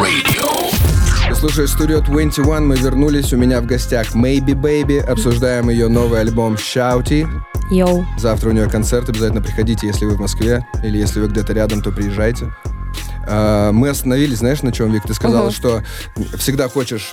Radio. 0.00 1.34
Слушай, 1.34 1.66
Studio 1.66 2.00
21 2.02 2.66
мы 2.66 2.76
вернулись. 2.76 3.30
У 3.34 3.36
меня 3.36 3.60
в 3.60 3.66
гостях 3.66 4.14
Maybe 4.14 4.54
Baby. 4.54 5.00
Обсуждаем 5.00 5.68
ее 5.68 5.88
новый 5.88 6.20
альбом 6.20 6.54
Shouty. 6.54 7.28
Йоу. 7.70 8.06
Завтра 8.16 8.48
у 8.48 8.52
нее 8.52 8.70
концерт. 8.70 9.10
Обязательно 9.10 9.42
приходите, 9.42 9.86
если 9.86 10.06
вы 10.06 10.16
в 10.16 10.20
Москве. 10.20 10.66
Или 10.82 10.96
если 10.96 11.20
вы 11.20 11.28
где-то 11.28 11.52
рядом, 11.52 11.82
то 11.82 11.92
приезжайте. 11.92 12.54
А, 13.28 13.70
мы 13.70 13.90
остановились, 13.90 14.38
знаешь, 14.38 14.62
на 14.62 14.72
чем, 14.72 14.90
Вик? 14.90 15.02
Ты 15.02 15.12
сказала, 15.12 15.48
угу. 15.48 15.52
что 15.52 15.82
всегда 16.38 16.70
хочешь 16.70 17.10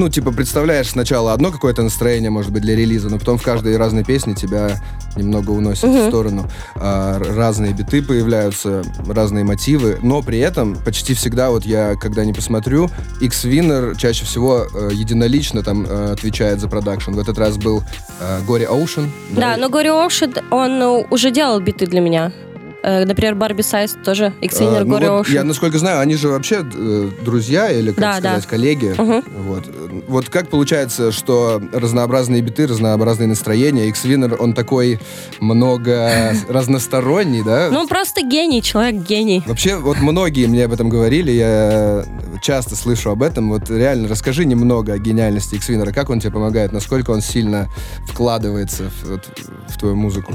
ну, 0.00 0.08
типа, 0.08 0.32
представляешь 0.32 0.88
сначала 0.88 1.34
одно 1.34 1.50
какое-то 1.50 1.82
настроение, 1.82 2.30
может 2.30 2.50
быть, 2.50 2.62
для 2.62 2.74
релиза, 2.74 3.10
но 3.10 3.18
потом 3.18 3.36
в 3.36 3.42
каждой 3.42 3.76
разной 3.76 4.02
песне 4.02 4.34
тебя 4.34 4.80
немного 5.14 5.50
уносит 5.50 5.84
uh-huh. 5.84 6.06
в 6.06 6.08
сторону. 6.08 6.48
А, 6.74 7.18
разные 7.18 7.74
биты 7.74 8.02
появляются, 8.02 8.82
разные 9.06 9.44
мотивы, 9.44 9.98
но 10.02 10.22
при 10.22 10.38
этом 10.38 10.74
почти 10.74 11.12
всегда, 11.12 11.50
вот 11.50 11.66
я, 11.66 11.96
когда 11.96 12.24
не 12.24 12.32
посмотрю, 12.32 12.88
X-Winner 13.20 13.94
чаще 13.98 14.24
всего 14.24 14.66
э, 14.72 14.88
единолично 14.94 15.62
там 15.62 15.84
э, 15.86 16.12
отвечает 16.12 16.60
за 16.60 16.68
продакшн. 16.68 17.12
В 17.12 17.18
этот 17.18 17.36
раз 17.36 17.58
был 17.58 17.82
э, 18.20 18.40
Горе 18.46 18.66
Оушен. 18.68 19.12
Да, 19.32 19.40
да, 19.40 19.56
но 19.58 19.68
Горе 19.68 19.90
Оушен, 19.90 20.32
он 20.50 20.80
э, 20.80 21.04
уже 21.10 21.30
делал 21.30 21.60
биты 21.60 21.86
для 21.86 22.00
меня. 22.00 22.32
Э, 22.82 23.04
например, 23.04 23.34
Барби 23.34 23.62
Сайз 23.62 23.96
тоже, 24.04 24.32
Xiner, 24.40 24.80
а, 24.80 24.84
ну 24.84 25.18
вот 25.18 25.28
Я, 25.28 25.44
насколько 25.44 25.78
знаю, 25.78 26.00
они 26.00 26.16
же 26.16 26.28
вообще 26.28 26.64
э, 26.64 27.10
друзья 27.22 27.70
или, 27.70 27.90
как 27.90 28.00
да, 28.00 28.18
сказать, 28.18 28.42
да. 28.42 28.48
коллеги. 28.48 28.94
Угу. 28.96 29.24
Вот. 29.42 29.64
вот 30.08 30.28
как 30.28 30.48
получается, 30.48 31.12
что 31.12 31.60
разнообразные 31.72 32.40
биты, 32.40 32.66
разнообразные 32.66 33.28
настроения, 33.28 33.88
X-Winner, 33.88 34.36
он 34.36 34.54
такой 34.54 34.98
много 35.40 36.32
разносторонний, 36.48 37.42
да? 37.42 37.68
Ну, 37.70 37.80
он 37.80 37.88
просто 37.88 38.22
гений, 38.22 38.62
человек 38.62 39.02
гений. 39.02 39.42
Вообще, 39.46 39.76
вот 39.76 39.98
многие 40.00 40.46
мне 40.46 40.64
об 40.64 40.72
этом 40.72 40.88
говорили, 40.88 41.32
я 41.32 42.04
часто 42.40 42.76
слышу 42.76 43.10
об 43.10 43.22
этом. 43.22 43.50
Вот 43.50 43.68
реально, 43.68 44.08
расскажи 44.08 44.44
немного 44.46 44.94
о 44.94 44.98
гениальности 44.98 45.56
X-Winner, 45.56 45.92
как 45.92 46.08
он 46.08 46.20
тебе 46.20 46.32
помогает, 46.32 46.72
насколько 46.72 47.10
он 47.10 47.20
сильно 47.20 47.68
вкладывается 48.06 48.90
в, 49.02 49.20
в 49.68 49.78
твою 49.78 49.96
музыку? 49.96 50.34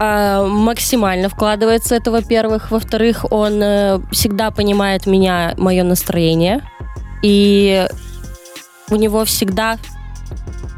А, 0.00 0.46
максимально 0.46 1.28
вкладывается 1.28 1.94
это, 1.96 2.10
во-первых. 2.10 2.70
Во-вторых, 2.70 3.26
он 3.30 3.62
э, 3.62 4.00
всегда 4.12 4.50
понимает 4.50 5.06
меня, 5.06 5.54
мое 5.56 5.82
настроение. 5.82 6.62
И 7.22 7.86
у 8.90 8.96
него 8.96 9.24
всегда 9.24 9.76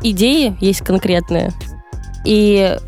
идеи 0.02 0.56
есть 0.60 0.80
конкретные. 0.80 1.52
И 2.24 2.78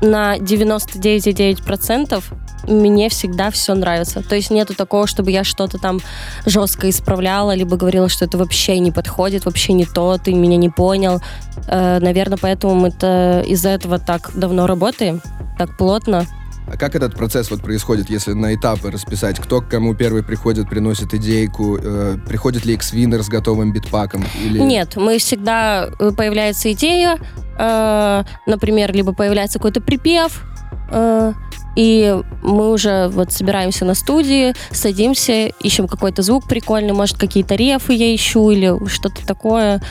на 0.00 0.38
99,9% 0.38 2.22
мне 2.66 3.08
всегда 3.08 3.50
все 3.50 3.74
нравится. 3.74 4.22
То 4.22 4.34
есть 4.36 4.50
нету 4.50 4.74
такого, 4.74 5.06
чтобы 5.06 5.30
я 5.30 5.44
что-то 5.44 5.78
там 5.78 6.00
жестко 6.46 6.88
исправляла, 6.88 7.54
либо 7.54 7.76
говорила, 7.76 8.08
что 8.08 8.24
это 8.24 8.38
вообще 8.38 8.78
не 8.78 8.92
подходит, 8.92 9.44
вообще 9.44 9.72
не 9.72 9.84
то, 9.84 10.18
ты 10.18 10.34
меня 10.34 10.56
не 10.56 10.68
понял. 10.68 11.20
Э, 11.66 11.98
наверное, 12.00 12.38
поэтому 12.40 12.74
мы-то 12.74 13.44
из-за 13.46 13.70
этого 13.70 13.98
так 13.98 14.30
давно 14.34 14.66
работаем, 14.66 15.20
так 15.58 15.76
плотно. 15.76 16.26
А 16.66 16.76
как 16.76 16.94
этот 16.94 17.16
процесс 17.16 17.50
вот 17.50 17.60
происходит, 17.60 18.08
если 18.08 18.32
на 18.32 18.54
этапы 18.54 18.90
расписать? 18.90 19.38
Кто 19.40 19.60
к 19.60 19.68
кому 19.68 19.94
первый 19.94 20.22
приходит, 20.22 20.68
приносит 20.68 21.12
идейку? 21.12 21.76
Э, 21.76 22.16
приходит 22.26 22.64
ли 22.64 22.74
X-Winner 22.74 23.22
с 23.22 23.28
готовым 23.28 23.72
битпаком? 23.72 24.24
Или... 24.42 24.60
Нет, 24.60 24.96
мы 24.96 25.18
всегда 25.18 25.88
э, 25.98 26.10
появляется 26.12 26.72
идея, 26.72 27.18
э, 27.58 28.24
например, 28.46 28.92
либо 28.92 29.12
появляется 29.12 29.58
какой-то 29.58 29.80
припев, 29.80 30.44
э, 30.90 31.32
и 31.76 32.20
мы 32.42 32.70
уже 32.70 33.08
вот 33.08 33.32
собираемся 33.32 33.84
на 33.84 33.94
студии, 33.94 34.54
садимся, 34.70 35.48
ищем 35.48 35.88
какой-то 35.88 36.22
звук 36.22 36.46
прикольный, 36.46 36.92
может, 36.92 37.16
какие-то 37.16 37.54
рефы 37.54 37.94
я 37.94 38.14
ищу 38.14 38.50
или 38.50 38.86
что-то 38.88 39.26
такое. 39.26 39.82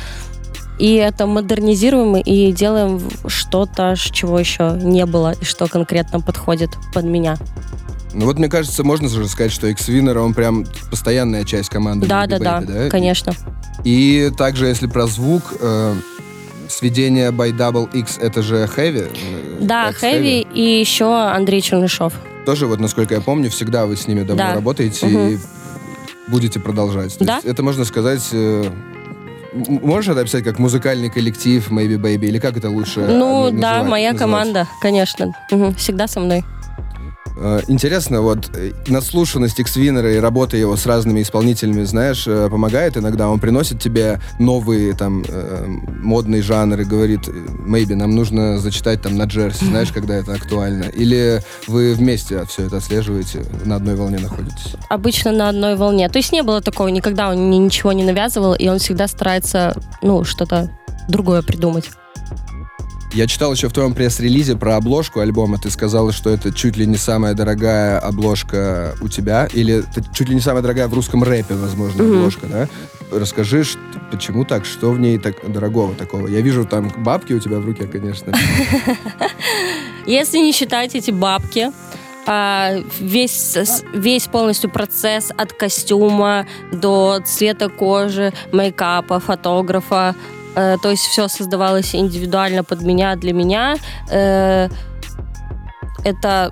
И 0.80 0.96
это 0.96 1.28
модернизируем 1.28 2.18
и 2.18 2.52
делаем 2.52 3.00
что-то, 3.28 3.96
чего 3.96 4.40
еще 4.40 4.80
не 4.82 5.06
было, 5.06 5.34
и 5.40 5.44
что 5.46 5.68
конкретно 5.68 6.22
подходит 6.22 6.72
под 6.94 7.06
меня. 7.06 7.38
Ну 8.14 8.26
вот, 8.26 8.38
мне 8.38 8.50
кажется, 8.50 8.84
можно 8.84 9.08
же 9.08 9.28
сказать, 9.28 9.52
что 9.52 9.68
X-Winner, 9.68 10.18
он 10.18 10.34
прям 10.34 10.66
постоянная 10.90 11.46
часть 11.46 11.70
команды. 11.70 12.08
Да, 12.08 12.26
да, 12.26 12.40
да, 12.40 12.62
да, 12.62 12.90
конечно. 12.90 13.34
И 13.84 14.32
также, 14.38 14.68
если 14.68 14.88
про 14.88 15.08
звук, 15.08 15.54
э, 15.60 15.96
сведение 16.72 17.30
by 17.30 17.56
Double 17.56 17.90
X, 17.94 18.18
это 18.20 18.42
же 18.42 18.70
Heavy? 18.76 19.58
Да, 19.60 19.92
Heavy 19.92 20.48
и 20.54 20.80
еще 20.80 21.14
Андрей 21.14 21.62
Чернышов. 21.62 22.14
Тоже, 22.46 22.66
вот, 22.66 22.80
насколько 22.80 23.14
я 23.14 23.22
помню, 23.22 23.50
всегда 23.50 23.86
вы 23.86 23.96
с 23.96 24.08
ними 24.08 24.24
давно 24.24 24.44
да. 24.44 24.54
работаете 24.56 25.06
угу. 25.06 25.20
и 25.20 25.38
будете 26.28 26.60
продолжать. 26.60 27.18
То 27.18 27.26
да? 27.26 27.36
есть 27.36 27.48
это, 27.48 27.62
можно 27.62 27.86
сказать, 27.86 28.28
э, 28.32 28.72
Можешь 29.54 30.10
это 30.10 30.22
описать 30.22 30.46
как 30.46 30.60
музыкальный 30.60 31.10
коллектив 31.10 31.70
Maybe 31.70 31.98
Baby? 31.98 32.28
Или 32.28 32.40
как 32.40 32.56
это 32.56 32.70
лучше 32.70 33.02
Ну, 33.02 33.50
да, 33.52 33.84
моя 33.84 34.14
называть? 34.14 34.20
команда, 34.20 34.68
конечно. 34.82 35.34
Угу, 35.52 35.74
всегда 35.74 36.08
со 36.08 36.22
мной. 36.22 36.46
Э, 37.44 37.62
интересно, 37.68 38.22
вот 38.22 38.52
э, 38.56 38.72
наслушанность 38.88 39.60
X-Winner 39.60 40.16
и 40.16 40.20
работа 40.20 40.58
его 40.58 40.78
с 40.78 40.86
разными 40.86 41.24
исполнителями, 41.24 41.84
знаешь, 41.84 42.26
э, 42.28 42.50
помогает 42.50 42.98
иногда. 42.98 43.30
Он 43.30 43.40
приносит 43.40 43.82
тебе 43.82 44.20
новые 44.40 44.94
там 44.94 45.24
модные 46.02 46.42
жанры, 46.44 46.86
говорит, 46.86 47.28
maybe 47.28 47.96
нам 47.96 48.12
нужно 48.16 48.60
зачитать 48.60 49.02
там 49.02 49.18
на 49.18 49.24
джерси, 49.24 49.66
знаешь, 49.72 49.92
когда 49.92 50.16
это 50.16 50.34
актуально. 50.34 50.84
Или 50.84 51.42
вы 51.68 51.94
вместе 51.96 52.46
все 52.46 52.68
это 52.68 52.78
отслеживаете, 52.78 53.44
на 53.66 53.78
одной 53.78 53.96
волне 53.96 54.20
находитесь? 54.20 54.76
Обычно 54.90 55.32
на 55.32 55.50
одной 55.50 55.76
волне. 55.76 56.10
То 56.10 56.20
есть 56.20 56.32
не 56.32 56.44
было 56.44 56.62
такого, 56.62 56.90
никогда 56.90 57.30
он 57.30 57.48
мне 57.48 57.58
ничего 57.58 57.92
не 57.92 58.04
навязывал, 58.04 58.54
и 58.54 58.68
он 58.68 58.78
всегда 58.78 59.08
старается, 59.08 59.76
ну, 60.04 60.24
что-то 60.24 60.70
другое 61.08 61.42
придумать. 61.42 61.90
Я 63.14 63.28
читал 63.28 63.52
еще 63.54 63.68
в 63.68 63.74
твоем 63.74 63.94
пресс-релизе 63.94 64.56
про 64.56 64.78
обложку 64.78 65.20
альбома. 65.20 65.58
Ты 65.58 65.70
сказала, 65.70 66.14
что 66.14 66.30
это 66.30 66.54
чуть 66.54 66.78
ли 66.78 66.86
не 66.86 66.96
самая 66.96 67.34
дорогая 67.34 68.00
обложка 68.00 68.96
у 69.02 69.10
тебя. 69.10 69.48
Или 69.52 69.80
это 69.80 70.04
чуть 70.14 70.30
ли 70.30 70.36
не 70.36 70.42
самая 70.42 70.62
дорогая 70.62 70.88
в 70.88 70.94
русском 70.94 71.22
рэпе, 71.24 71.56
возможно, 71.56 72.02
mm-hmm. 72.02 72.18
обложка, 72.18 72.48
да? 72.48 72.68
Расскажи, 73.12 73.66
почему 74.12 74.46
так? 74.46 74.66
Что 74.66 74.92
в 74.92 75.00
ней 75.00 75.18
так 75.18 75.36
дорогого 75.52 75.94
такого? 75.94 76.28
Я 76.28 76.40
вижу 76.40 76.66
там 76.66 76.90
бабки 76.98 77.34
у 77.34 77.40
тебя 77.40 77.60
в 77.60 77.66
руке, 77.66 77.86
конечно. 77.86 78.34
Если 80.06 80.38
не 80.38 80.54
считать 80.54 80.96
эти 80.96 81.12
бабки, 81.12 81.72
а, 82.26 82.76
весь, 83.00 83.58
весь 83.94 84.28
полностью 84.28 84.70
процесс 84.70 85.32
от 85.36 85.52
костюма 85.52 86.46
до 86.72 87.20
цвета 87.26 87.68
кожи, 87.68 88.32
мейкапа, 88.54 89.20
фотографа, 89.20 90.16
Э, 90.56 90.78
то 90.82 90.90
есть 90.90 91.04
все 91.04 91.28
создавалось 91.28 91.96
индивидуально 91.96 92.64
под 92.64 92.82
меня, 92.82 93.16
для 93.16 93.34
меня. 93.34 93.76
Э, 94.10 94.70
это 96.04 96.52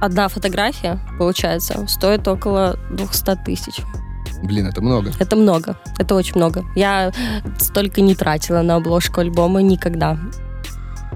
одна 0.00 0.28
фотография, 0.28 0.98
получается, 1.18 1.86
стоит 1.86 2.26
около 2.28 2.78
200 2.90 3.36
тысяч. 3.44 3.82
Блин, 4.42 4.66
это 4.66 4.82
много. 4.82 5.12
Это 5.18 5.36
много. 5.36 5.76
Это 5.98 6.14
очень 6.14 6.36
много. 6.36 6.64
Я 6.74 7.12
столько 7.58 8.00
не 8.00 8.14
тратила 8.14 8.62
на 8.62 8.76
обложку 8.76 9.20
альбома 9.20 9.62
никогда. 9.62 10.18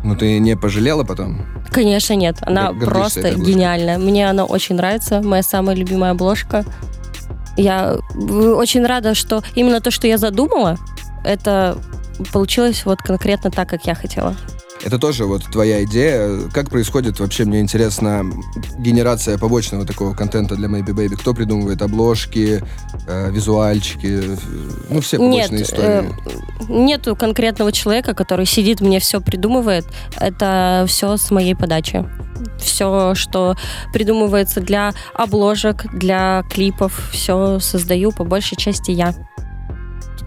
Ну, 0.03 0.17
ты 0.17 0.39
не 0.39 0.57
пожалела 0.57 1.05
потом? 1.05 1.43
Конечно, 1.71 2.15
нет. 2.15 2.39
Она 2.43 2.73
Гордишься 2.73 3.21
просто 3.21 3.35
гениальная. 3.35 3.99
Мне 3.99 4.29
она 4.31 4.45
очень 4.45 4.77
нравится. 4.77 5.21
Моя 5.23 5.43
самая 5.43 5.77
любимая 5.77 6.13
обложка. 6.13 6.65
Я 7.57 7.99
очень 8.15 8.87
рада, 8.87 9.15
что 9.15 9.43
именно 9.55 9.81
то, 9.81 9.91
что 9.91 10.07
я 10.07 10.17
задумала, 10.17 10.79
это 11.25 11.77
получилось 12.33 12.85
вот 12.85 13.03
конкретно 13.03 13.51
так, 13.51 13.69
как 13.69 13.87
я 13.87 13.95
хотела. 13.95 14.37
Это 14.83 14.99
тоже 14.99 15.27
вот 15.27 15.45
твоя 15.45 15.85
идея. 15.85 16.49
Как 16.53 16.71
происходит 16.71 17.21
вообще, 17.21 17.45
мне 17.45 17.61
интересно, 17.61 18.25
генерация 18.79 19.37
побочного 19.37 19.85
такого 19.85 20.15
контента 20.15 20.55
для 20.55 20.69
Maybe 20.69 20.95
Baby? 20.95 21.17
Кто 21.17 21.35
придумывает 21.35 21.83
обложки, 21.83 22.63
э, 23.07 23.31
визуальчики, 23.31 24.39
ну, 24.89 25.01
все 25.01 25.19
побочные 25.19 25.61
Нет, 25.61 25.69
истории? 25.69 25.87
Э, 25.87 26.73
нету 26.73 27.15
конкретного 27.15 27.73
человека, 27.73 28.15
который 28.15 28.47
сидит, 28.47 28.81
мне 28.81 29.01
все 29.01 29.21
придумывает. 29.21 29.85
Это 30.19 30.87
все 30.89 31.17
с 31.19 31.31
моей 31.31 31.55
подачи. 31.55 32.07
Все, 32.59 33.15
что 33.15 33.57
придумывается 33.93 34.61
для 34.61 34.93
обложек, 35.13 35.85
для 35.93 36.43
клипов, 36.51 37.11
все 37.13 37.59
создаю 37.61 38.13
по 38.13 38.25
большей 38.25 38.57
части 38.57 38.93
я 38.93 39.15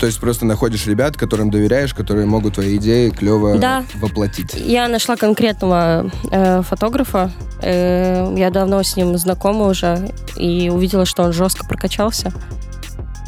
то 0.04 0.08
есть 0.08 0.20
просто 0.20 0.46
находишь 0.46 0.86
ребят, 0.86 1.16
которым 1.16 1.50
доверяешь, 1.50 1.94
которые 1.94 2.26
могут 2.26 2.56
твои 2.56 2.76
идеи 2.76 3.10
клево 3.10 3.58
да. 3.58 3.86
воплотить. 4.02 4.54
Я 4.54 4.90
нашла 4.90 5.16
конкретного 5.16 6.12
э, 6.30 6.62
фотографа. 6.62 7.32
Э, 7.62 8.30
я 8.36 8.50
давно 8.50 8.84
с 8.84 8.98
ним 8.98 9.18
знакома 9.18 9.68
уже 9.68 10.12
и 10.36 10.70
увидела, 10.70 11.06
что 11.06 11.24
он 11.24 11.32
жестко 11.32 11.66
прокачался. 11.66 12.34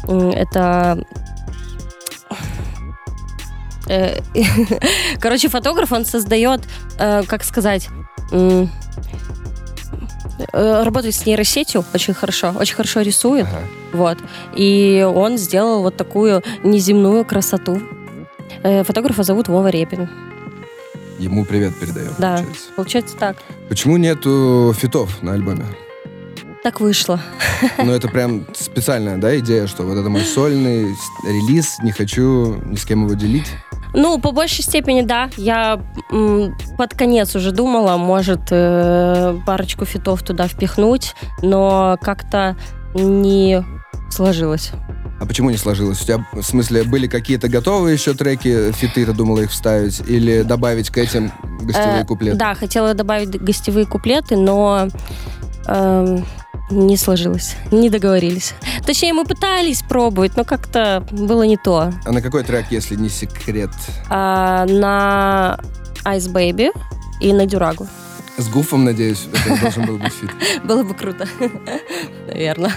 Это 0.06 1.02
э, 3.88 4.20
Короче, 5.18 5.48
фотограф, 5.48 5.92
он 5.92 6.04
создает, 6.04 6.60
э, 6.98 7.22
как 7.22 7.42
сказать, 7.44 7.88
работает 10.52 11.14
с 11.14 11.26
нейросетью 11.26 11.84
очень 11.94 12.14
хорошо, 12.14 12.52
очень 12.58 12.74
хорошо 12.74 13.00
рисует. 13.00 13.46
Ага. 13.46 13.60
Вот. 13.92 14.18
И 14.54 15.06
он 15.14 15.38
сделал 15.38 15.82
вот 15.82 15.96
такую 15.96 16.42
неземную 16.62 17.24
красоту. 17.24 17.80
Э, 18.62 18.84
фотографа 18.84 19.22
зовут 19.22 19.48
Вова 19.48 19.68
Репин. 19.68 20.08
Ему 21.18 21.44
привет 21.44 21.78
передаем. 21.78 22.12
Да, 22.18 22.36
получается. 22.36 22.72
получается 22.76 23.16
так. 23.16 23.36
Почему 23.68 23.96
нету 23.96 24.74
фитов 24.76 25.22
на 25.22 25.32
альбоме? 25.32 25.64
Так 26.62 26.80
вышло. 26.80 27.20
Ну, 27.78 27.92
это 27.92 28.08
прям 28.08 28.44
специальная, 28.54 29.16
да, 29.18 29.38
идея, 29.38 29.66
что 29.66 29.84
вот 29.84 29.96
это 29.96 30.08
мой 30.08 30.22
сольный 30.22 30.96
релиз, 31.24 31.78
не 31.82 31.92
хочу 31.92 32.60
ни 32.64 32.74
с 32.74 32.84
кем 32.84 33.04
его 33.04 33.14
делить? 33.14 33.46
Ну, 33.96 34.18
по 34.18 34.30
большей 34.30 34.62
степени, 34.62 35.00
да. 35.00 35.30
Я 35.38 35.80
под 36.76 36.94
конец 36.94 37.34
уже 37.34 37.50
думала, 37.50 37.96
может, 37.96 38.42
э, 38.50 39.38
парочку 39.46 39.86
фитов 39.86 40.22
туда 40.22 40.46
впихнуть, 40.48 41.14
но 41.42 41.96
как-то 42.02 42.56
не 42.94 43.64
сложилось. 44.10 44.72
А 45.18 45.24
почему 45.24 45.48
не 45.48 45.56
сложилось? 45.56 46.02
У 46.02 46.04
тебя, 46.04 46.26
в 46.32 46.42
смысле, 46.42 46.84
были 46.84 47.06
какие-то 47.06 47.48
готовые 47.48 47.94
еще 47.94 48.12
треки, 48.12 48.70
фиты, 48.72 49.06
ты 49.06 49.12
думала 49.14 49.40
их 49.40 49.50
вставить? 49.50 50.02
Или 50.06 50.42
добавить 50.42 50.90
к 50.90 50.98
этим 50.98 51.32
гостевые 51.62 52.02
э, 52.02 52.04
куплеты? 52.04 52.36
Да, 52.36 52.54
хотела 52.54 52.92
добавить 52.92 53.40
гостевые 53.40 53.86
куплеты, 53.86 54.36
но... 54.36 54.88
Э, 55.66 56.18
не 56.70 56.96
сложилось, 56.96 57.54
не 57.70 57.90
договорились. 57.90 58.54
Точнее, 58.86 59.12
мы 59.12 59.24
пытались 59.24 59.82
пробовать, 59.82 60.36
но 60.36 60.44
как-то 60.44 61.04
было 61.10 61.42
не 61.42 61.56
то. 61.56 61.92
А 62.04 62.12
на 62.12 62.22
какой 62.22 62.44
трек, 62.44 62.66
если 62.70 62.94
не 62.94 63.08
секрет? 63.08 63.70
А, 64.08 64.64
на 64.66 65.58
Ice 66.04 66.32
Baby 66.32 66.70
и 67.20 67.32
на 67.32 67.46
Дюрагу. 67.46 67.88
С 68.38 68.48
Гуфом, 68.48 68.84
надеюсь, 68.84 69.26
это 69.32 69.60
должен 69.60 69.86
был 69.86 69.98
быть 69.98 70.12
фит. 70.12 70.30
Было 70.64 70.82
бы 70.82 70.94
круто. 70.94 71.26
Наверное. 72.28 72.72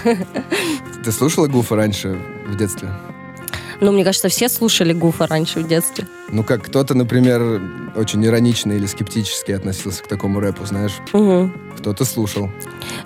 Ты 1.04 1.12
слушала 1.12 1.46
Гуфа 1.46 1.76
раньше, 1.76 2.18
в 2.48 2.56
детстве? 2.56 2.88
Ну, 3.80 3.92
мне 3.92 4.02
кажется, 4.04 4.28
все 4.28 4.48
слушали 4.48 4.92
Гуфа 4.92 5.26
раньше 5.26 5.60
в 5.60 5.68
детстве. 5.68 6.06
Ну, 6.30 6.42
как 6.44 6.64
кто-то, 6.64 6.94
например, 6.94 7.62
очень 7.94 8.24
иронично 8.24 8.72
или 8.72 8.86
скептически 8.86 9.52
относился 9.52 10.02
к 10.02 10.08
такому 10.08 10.40
рэпу, 10.40 10.64
знаешь? 10.66 10.98
Угу. 11.12 11.50
Кто-то 11.78 12.04
слушал. 12.04 12.50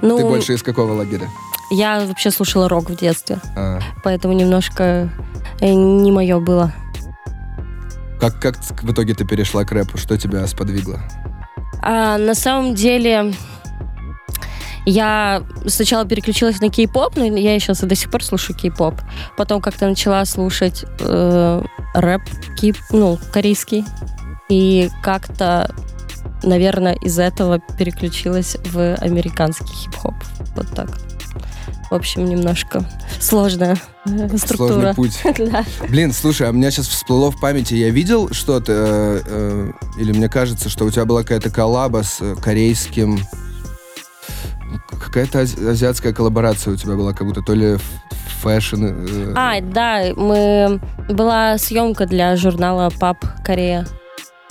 Ну, 0.01 0.17
Ты 0.17 0.25
больше 0.25 0.55
из 0.55 0.63
какого 0.63 0.93
лагеря? 0.93 1.29
Я 1.77 2.05
вообще 2.07 2.31
слушала 2.31 2.69
рок 2.69 2.89
в 2.89 2.97
детстве. 2.97 3.39
А. 3.57 3.81
Поэтому 4.05 4.33
немножко 4.33 5.11
э, 5.61 5.73
не 5.73 6.13
мое 6.13 6.39
было. 6.39 6.73
Как, 8.21 8.41
как 8.41 8.57
в 8.83 8.93
итоге 8.93 9.15
ты 9.15 9.25
перешла 9.25 9.65
к 9.65 9.73
рэпу? 9.73 9.99
Что 9.99 10.17
тебя 10.17 10.47
сподвигло? 10.47 11.01
А, 11.83 12.17
на 12.17 12.35
самом 12.35 12.75
деле, 12.75 13.35
Я 14.87 15.43
сначала 15.67 16.05
переключилась 16.05 16.61
на 16.61 16.69
кей-поп, 16.69 17.17
но 17.17 17.25
я 17.25 17.59
сейчас 17.59 17.83
и 17.83 17.87
до 17.87 17.95
сих 17.95 18.11
пор 18.11 18.23
слушаю 18.23 18.57
кей-поп. 18.57 18.95
Потом 19.37 19.61
как-то 19.61 19.89
начала 19.89 20.25
слушать 20.27 20.85
э, 21.01 21.63
рэп, 21.95 22.23
кей, 22.61 22.75
ну, 22.91 23.19
корейский. 23.33 23.85
И 24.51 24.91
как-то, 25.03 25.75
наверное, 26.43 26.95
из 26.95 27.19
этого 27.19 27.61
переключилась 27.79 28.57
в 28.73 28.95
американский 28.97 29.75
хип-хоп. 29.75 30.15
Вот 30.55 30.69
так. 30.75 30.91
В 31.95 31.97
общем, 31.97 32.25
немножко 32.25 32.85
сложная 33.21 33.77
э, 34.05 34.37
структура. 34.37 34.93
Сложный 34.93 34.95
путь. 34.97 35.21
Да. 35.39 35.65
Блин, 35.89 36.13
слушай, 36.13 36.49
а 36.49 36.51
у 36.51 36.53
меня 36.53 36.73
сейчас 36.73 36.89
всплыло 36.89 37.31
в 37.31 37.39
памяти, 37.39 37.75
я 37.75 37.91
видел 37.91 38.31
что-то, 38.33 38.73
э, 38.73 39.21
э, 39.25 39.71
или 40.01 40.11
мне 40.11 40.29
кажется, 40.29 40.69
что 40.69 40.87
у 40.87 40.91
тебя 40.91 41.05
была 41.05 41.23
какая-то 41.23 41.51
коллаба 41.51 42.03
с 42.03 42.21
корейским... 42.43 43.21
Какая-то 44.91 45.43
ази- 45.43 45.69
азиатская 45.69 46.13
коллаборация 46.13 46.73
у 46.73 46.77
тебя 46.77 46.95
была, 46.97 47.13
как 47.13 47.29
будто 47.29 47.43
то 47.43 47.55
ли 47.55 47.77
fashion... 48.43 48.85
э, 48.85 49.33
А, 49.37 49.61
да, 49.61 50.03
мы... 50.17 50.81
Была 51.09 51.57
съемка 51.59 52.07
для 52.07 52.35
журнала 52.35 52.91
«Пап 52.91 53.19
Корея». 53.45 53.87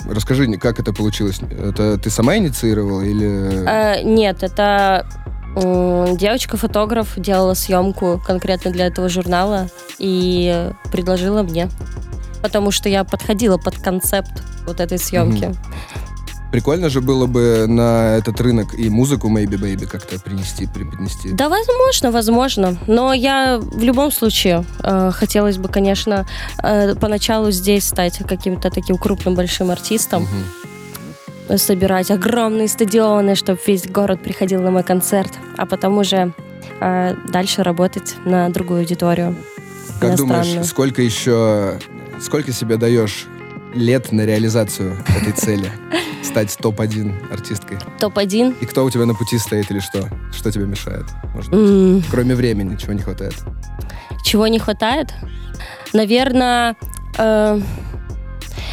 Расскажи, 0.08 0.50
как 0.56 0.80
это 0.80 0.94
получилось? 0.94 1.40
Это 1.40 1.98
ты 1.98 2.08
сама 2.08 2.38
инициировала 2.38 3.02
или... 3.02 3.66
Э, 3.68 4.02
нет, 4.02 4.42
это 4.42 5.06
девочка-фотограф 5.56 7.14
делала 7.16 7.54
съемку 7.54 8.20
конкретно 8.24 8.70
для 8.70 8.86
этого 8.86 9.08
журнала 9.08 9.68
и 9.98 10.70
предложила 10.90 11.42
мне. 11.42 11.68
Потому 12.42 12.70
что 12.70 12.88
я 12.88 13.04
подходила 13.04 13.56
под 13.56 13.78
концепт 13.78 14.42
вот 14.66 14.80
этой 14.80 14.98
съемки. 14.98 15.54
Прикольно 16.54 16.88
же 16.88 17.00
было 17.00 17.26
бы 17.26 17.66
на 17.66 18.16
этот 18.16 18.40
рынок 18.40 18.74
и 18.74 18.88
музыку 18.88 19.28
Maybe 19.28 19.58
Baby 19.58 19.86
как-то 19.86 20.20
принести, 20.20 20.68
преподнести. 20.68 21.32
Да, 21.32 21.48
возможно, 21.48 22.12
возможно. 22.12 22.78
Но 22.86 23.12
я 23.12 23.58
в 23.60 23.82
любом 23.82 24.12
случае 24.12 24.64
э, 24.84 25.10
хотелось 25.12 25.58
бы, 25.58 25.68
конечно, 25.68 26.28
э, 26.62 26.94
поначалу 26.94 27.50
здесь 27.50 27.88
стать 27.88 28.18
каким-то 28.18 28.70
таким 28.70 28.98
крупным 28.98 29.34
большим 29.34 29.72
артистом. 29.72 30.22
Мгм. 30.22 30.44
Собирать 31.56 32.10
огромные 32.10 32.68
стадионы, 32.68 33.34
чтобы 33.34 33.58
весь 33.66 33.86
город 33.86 34.20
приходил 34.22 34.62
на 34.62 34.70
мой 34.70 34.82
концерт, 34.82 35.32
а 35.56 35.66
потом 35.66 35.98
уже 35.98 36.32
э, 36.80 37.14
дальше 37.28 37.62
работать 37.62 38.16
на 38.24 38.48
другую 38.48 38.80
аудиторию. 38.80 39.36
Как 40.00 40.16
думаешь, 40.16 40.66
сколько 40.66 41.02
еще... 41.02 41.78
Сколько 42.20 42.52
себе 42.52 42.76
даешь 42.76 43.26
лет 43.74 44.12
на 44.12 44.24
реализацию 44.24 44.96
этой 45.20 45.32
цели? 45.32 45.70
Стать 46.22 46.56
топ-1 46.60 47.32
артисткой? 47.32 47.78
Топ-1. 47.98 48.56
И 48.60 48.66
кто 48.66 48.84
у 48.84 48.90
тебя 48.90 49.04
на 49.04 49.14
пути 49.14 49.36
стоит 49.38 49.70
или 49.70 49.80
что? 49.80 50.08
Что 50.32 50.50
тебе 50.50 50.64
мешает? 50.66 51.04
Может 51.34 51.50
быть? 51.50 51.60
М, 51.60 52.02
Кроме 52.10 52.34
времени, 52.34 52.76
чего 52.76 52.92
не 52.92 53.02
хватает? 53.02 53.34
Чего 54.24 54.46
не 54.46 54.58
хватает? 54.58 55.12
Наверное, 55.92 56.76
э, 57.18 57.60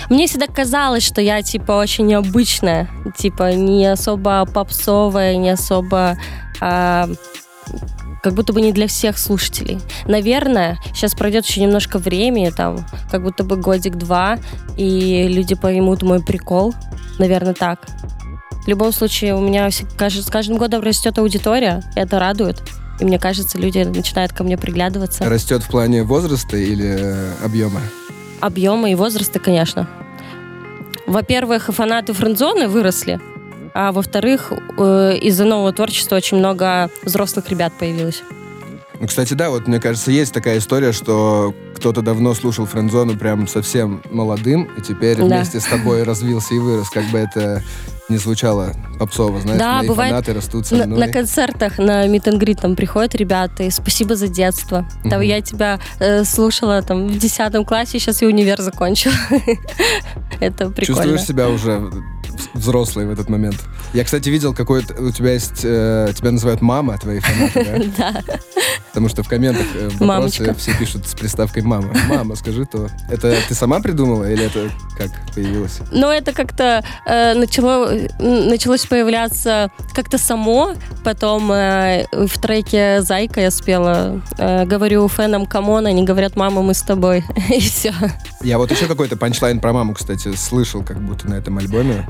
мне 0.09 0.27
всегда 0.27 0.47
казалось, 0.47 1.03
что 1.03 1.21
я 1.21 1.41
типа 1.41 1.73
очень 1.73 2.07
необычная, 2.07 2.89
типа 3.17 3.53
не 3.53 3.85
особо 3.85 4.45
попсовая, 4.45 5.35
не 5.37 5.49
особо 5.49 6.17
а, 6.59 7.09
как 8.21 8.33
будто 8.33 8.53
бы 8.53 8.61
не 8.61 8.71
для 8.71 8.87
всех 8.87 9.17
слушателей. 9.17 9.79
Наверное, 10.05 10.77
сейчас 10.93 11.13
пройдет 11.13 11.45
еще 11.45 11.61
немножко 11.61 11.97
времени, 11.97 12.49
там, 12.49 12.85
как 13.09 13.23
будто 13.23 13.43
бы 13.43 13.57
годик-два, 13.57 14.37
и 14.77 15.27
люди 15.27 15.55
поймут 15.55 16.03
мой 16.03 16.23
прикол. 16.23 16.73
Наверное, 17.19 17.53
так. 17.53 17.85
В 18.63 18.67
любом 18.67 18.91
случае, 18.91 19.35
у 19.35 19.41
меня 19.41 19.69
с 19.71 19.83
каждым 19.97 20.57
годом 20.57 20.81
растет 20.83 21.17
аудитория, 21.17 21.81
это 21.95 22.19
радует. 22.19 22.61
И 22.99 23.05
мне 23.05 23.17
кажется, 23.17 23.57
люди 23.57 23.79
начинают 23.79 24.31
ко 24.31 24.43
мне 24.43 24.57
приглядываться. 24.57 25.27
Растет 25.27 25.63
в 25.63 25.67
плане 25.67 26.03
возраста 26.03 26.55
или 26.57 26.95
э, 26.99 27.33
объема? 27.43 27.81
Объема 28.41 28.89
и 28.89 28.95
возраста, 28.95 29.39
конечно. 29.39 29.87
Во-первых, 31.05 31.69
фанаты 31.71 32.13
френдзоны 32.13 32.67
выросли, 32.67 33.19
а 33.73 33.91
во-вторых, 33.91 34.51
э, 34.77 35.17
из-за 35.21 35.45
нового 35.45 35.71
творчества 35.73 36.15
очень 36.15 36.37
много 36.37 36.89
взрослых 37.03 37.49
ребят 37.49 37.73
появилось. 37.77 38.23
Ну, 38.99 39.07
кстати, 39.07 39.33
да, 39.33 39.49
вот 39.49 39.67
мне 39.67 39.79
кажется, 39.79 40.11
есть 40.11 40.33
такая 40.33 40.57
история, 40.57 40.91
что 40.91 41.53
кто-то 41.81 42.03
давно 42.03 42.35
слушал 42.35 42.67
френдзону 42.67 43.17
прям 43.17 43.47
совсем 43.47 44.03
молодым, 44.11 44.69
и 44.77 44.81
теперь 44.81 45.17
Да. 45.17 45.23
вместе 45.25 45.59
с 45.59 45.63
тобой 45.63 46.03
развился 46.03 46.53
и 46.53 46.59
вырос, 46.59 46.91
как 46.91 47.03
бы 47.05 47.17
это 47.17 47.63
не 48.07 48.17
звучало 48.17 48.73
попсово, 48.99 49.39
знаешь, 49.41 49.59
Да, 49.59 49.77
мои 49.79 49.87
бывает 49.87 50.11
фанаты 50.11 50.33
растут 50.33 50.67
со 50.67 50.75
На, 50.75 50.85
мной. 50.85 50.99
на 50.99 51.07
концертах, 51.11 51.79
на 51.79 52.05
Meet 52.07 52.25
and 52.25 52.39
Greet 52.39 52.61
там 52.61 52.75
приходят 52.75 53.15
ребята, 53.15 53.63
и 53.63 53.71
спасибо 53.71 54.15
за 54.15 54.27
детство. 54.27 54.87
Там 55.09 55.21
я 55.21 55.41
тебя 55.41 55.79
э, 55.99 56.23
слушала 56.23 56.83
там 56.83 57.07
в 57.07 57.17
10 57.17 57.65
классе, 57.65 57.97
сейчас 57.97 58.21
я 58.21 58.27
универ 58.27 58.61
закончила. 58.61 59.13
Это 60.39 60.69
прикольно. 60.69 60.85
Чувствуешь 60.85 61.23
себя 61.23 61.49
уже 61.49 61.89
взрослой 62.53 63.05
в 63.05 63.11
этот 63.11 63.29
момент. 63.29 63.57
Я, 63.93 64.03
кстати, 64.03 64.29
видел, 64.29 64.53
какой 64.53 64.83
у 64.97 65.11
тебя 65.11 65.33
есть... 65.33 65.61
э, 65.63 66.11
тебя 66.15 66.31
называют 66.31 66.61
мама, 66.61 66.97
твои 66.97 67.19
фанаты, 67.19 67.91
да? 67.97 68.11
Да. 68.21 68.21
Потому 68.89 69.09
что 69.09 69.23
в 69.23 69.29
комментах 69.29 69.65
э, 69.75 69.89
вопросы 69.89 70.03
Мамочка. 70.05 70.53
все 70.55 70.73
пишут 70.77 71.07
с 71.07 71.13
приставкой 71.13 71.63
«мама». 71.63 71.93
Мама, 72.09 72.35
скажи 72.35 72.65
то. 72.65 72.87
Это 73.09 73.37
ты 73.47 73.55
сама 73.55 73.79
придумала 73.79 74.29
или 74.29 74.45
это 74.45 74.69
как 74.97 75.09
появилось? 75.33 75.79
Но 75.91 76.11
это 76.11 76.33
как-то 76.33 76.83
э, 77.05 77.33
начало, 77.33 77.91
началось 78.19 78.85
появляться 78.85 79.71
как-то 79.93 80.17
само. 80.17 80.73
Потом 81.03 81.51
э, 81.51 82.05
в 82.11 82.37
треке 82.39 83.01
«Зайка» 83.01 83.41
я 83.41 83.51
спела. 83.51 84.21
э, 84.37 84.65
говорю 84.65 85.07
фенам 85.07 85.45
«Come 85.45 85.67
on», 85.67 85.85
они 85.85 86.03
говорят 86.03 86.35
«Мама, 86.35 86.61
мы 86.61 86.73
с 86.73 86.81
тобой». 86.81 87.23
И 87.49 87.59
все. 87.59 87.93
Я 88.41 88.57
вот 88.57 88.71
еще 88.71 88.87
какой-то 88.87 89.15
панчлайн 89.17 89.59
про 89.59 89.73
маму, 89.73 89.93
кстати, 89.93 90.33
слышал 90.35 90.83
как 90.83 90.99
будто 91.01 91.29
на 91.29 91.35
этом 91.35 91.57
альбоме. 91.57 92.05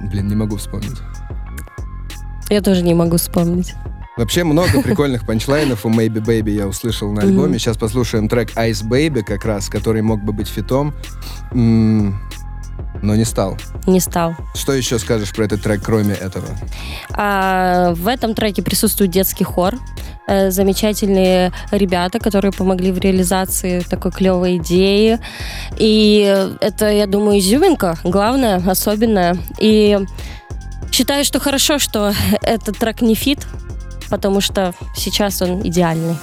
Блин, 0.00 0.28
не 0.28 0.36
могу 0.36 0.56
вспомнить. 0.56 0.98
Я 2.50 2.60
тоже 2.60 2.82
не 2.82 2.94
могу 2.94 3.16
вспомнить. 3.16 3.74
Вообще 4.16 4.42
много 4.42 4.82
прикольных 4.82 5.24
панчлайнов 5.26 5.86
у 5.86 5.90
Maybe 5.90 6.24
Baby 6.24 6.50
я 6.50 6.66
услышал 6.66 7.12
на 7.12 7.22
альбоме. 7.22 7.58
Сейчас 7.58 7.76
послушаем 7.76 8.28
трек 8.28 8.50
Ice 8.56 8.82
Baby 8.84 9.22
как 9.22 9.44
раз, 9.44 9.68
который 9.68 10.02
мог 10.02 10.22
бы 10.22 10.32
быть 10.32 10.48
фитом, 10.48 10.92
но 13.02 13.14
не 13.14 13.24
стал. 13.24 13.56
Не 13.86 14.00
стал. 14.00 14.34
Что 14.54 14.72
еще 14.72 14.98
скажешь 14.98 15.32
про 15.32 15.44
этот 15.44 15.62
трек, 15.62 15.82
кроме 15.82 16.14
этого? 16.14 16.46
А 17.10 17.94
в 17.94 18.06
этом 18.08 18.34
треке 18.34 18.62
присутствует 18.62 19.10
детский 19.10 19.44
хор. 19.44 19.74
Э, 20.26 20.50
Замечательные 20.50 21.52
ребята, 21.70 22.18
которые 22.18 22.52
помогли 22.52 22.92
в 22.92 22.98
реализации 22.98 23.80
такой 23.80 24.10
клевой 24.10 24.56
идеи. 24.56 25.18
И 25.78 26.48
это, 26.60 26.90
я 26.90 27.06
думаю, 27.06 27.38
изюминка, 27.38 27.96
главное, 28.04 28.62
особенное. 28.66 29.36
И 29.58 29.98
считаю, 30.90 31.24
что 31.24 31.40
хорошо, 31.40 31.78
что 31.78 32.12
этот 32.42 32.78
трек 32.78 33.00
не 33.00 33.14
фит, 33.14 33.46
потому 34.10 34.40
что 34.40 34.74
сейчас 34.96 35.40
он 35.42 35.66
идеальный. 35.66 36.16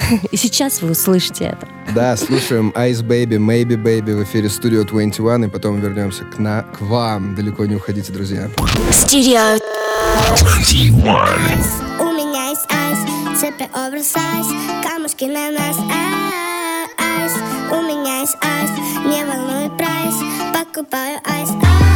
И 0.30 0.36
сейчас 0.36 0.82
вы 0.82 0.90
услышите 0.90 1.44
это. 1.44 1.68
Да, 1.94 2.16
слушаем 2.16 2.72
Ice 2.76 3.02
Baby, 3.02 3.38
Maybe 3.38 3.76
Baby 3.76 4.16
в 4.16 4.22
эфире 4.24 4.48
Studio 4.48 4.84
21, 4.84 5.44
и 5.44 5.48
потом 5.48 5.80
вернемся 5.80 6.24
к, 6.24 6.38
на, 6.38 6.62
к 6.62 6.80
вам. 6.80 7.34
Далеко 7.34 7.66
не 7.66 7.76
уходите, 7.76 8.12
друзья. 8.12 8.48
Studio 8.90 9.60
У 11.98 12.12
меня 12.12 12.50
есть 12.50 12.66
ice, 12.70 13.40
цепи 13.40 13.68
оверсайз, 13.72 14.46
камушки 14.84 15.24
на 15.24 15.50
нас 15.50 15.76
ice. 16.98 17.32
У 17.70 17.82
меня 17.82 18.20
есть 18.20 18.36
ice, 18.40 18.70
не 19.04 19.24
волнует 19.24 19.76
price, 19.76 20.14
покупаю 20.54 21.18
ice. 21.24 21.50
Ice, 21.50 21.89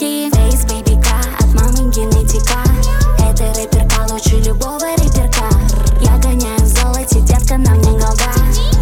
патеки. 0.00 0.30
Face, 0.30 0.64
бэйбика, 0.64 1.20
от 1.38 1.54
мамы 1.54 1.90
генетика. 1.90 2.58
Это 3.18 3.52
рэперка 3.54 4.12
лучше 4.12 4.36
любого 4.36 4.94
реперка. 4.96 5.48
Я 6.00 6.16
гоняю 6.18 6.60
в 6.60 6.66
золоте, 6.66 7.20
детка, 7.20 7.56
на 7.58 7.74
мне 7.74 7.90
голда. 7.90 8.32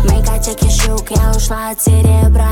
Мои 0.05 0.23
котики 0.23 0.69
щук, 0.71 1.11
я 1.11 1.33
ушла 1.33 1.71
от 1.71 1.81
серебра. 1.81 2.49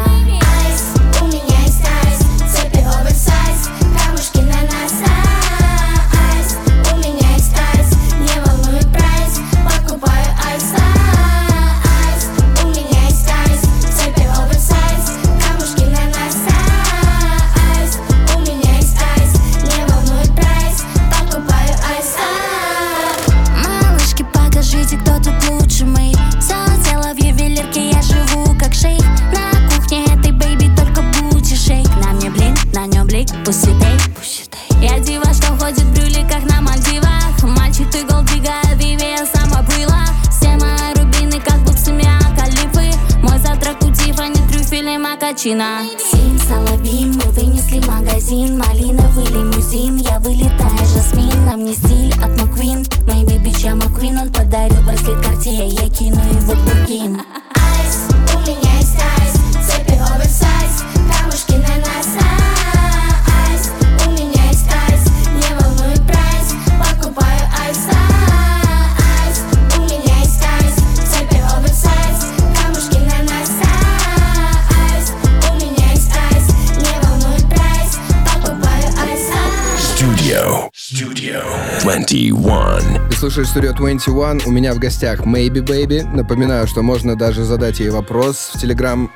Слушаешь 83.37 83.55
Studio 83.55 83.77
21, 83.77 84.47
у 84.47 84.51
меня 84.51 84.73
в 84.73 84.79
гостях 84.79 85.27
Maybe 85.27 85.61
Baby. 85.61 86.03
Напоминаю, 86.11 86.67
что 86.67 86.81
можно 86.81 87.17
даже 87.17 87.45
задать 87.45 87.81
ей 87.81 87.91
вопрос 87.91 88.53
в 88.55 88.59
телеграм 88.59 89.13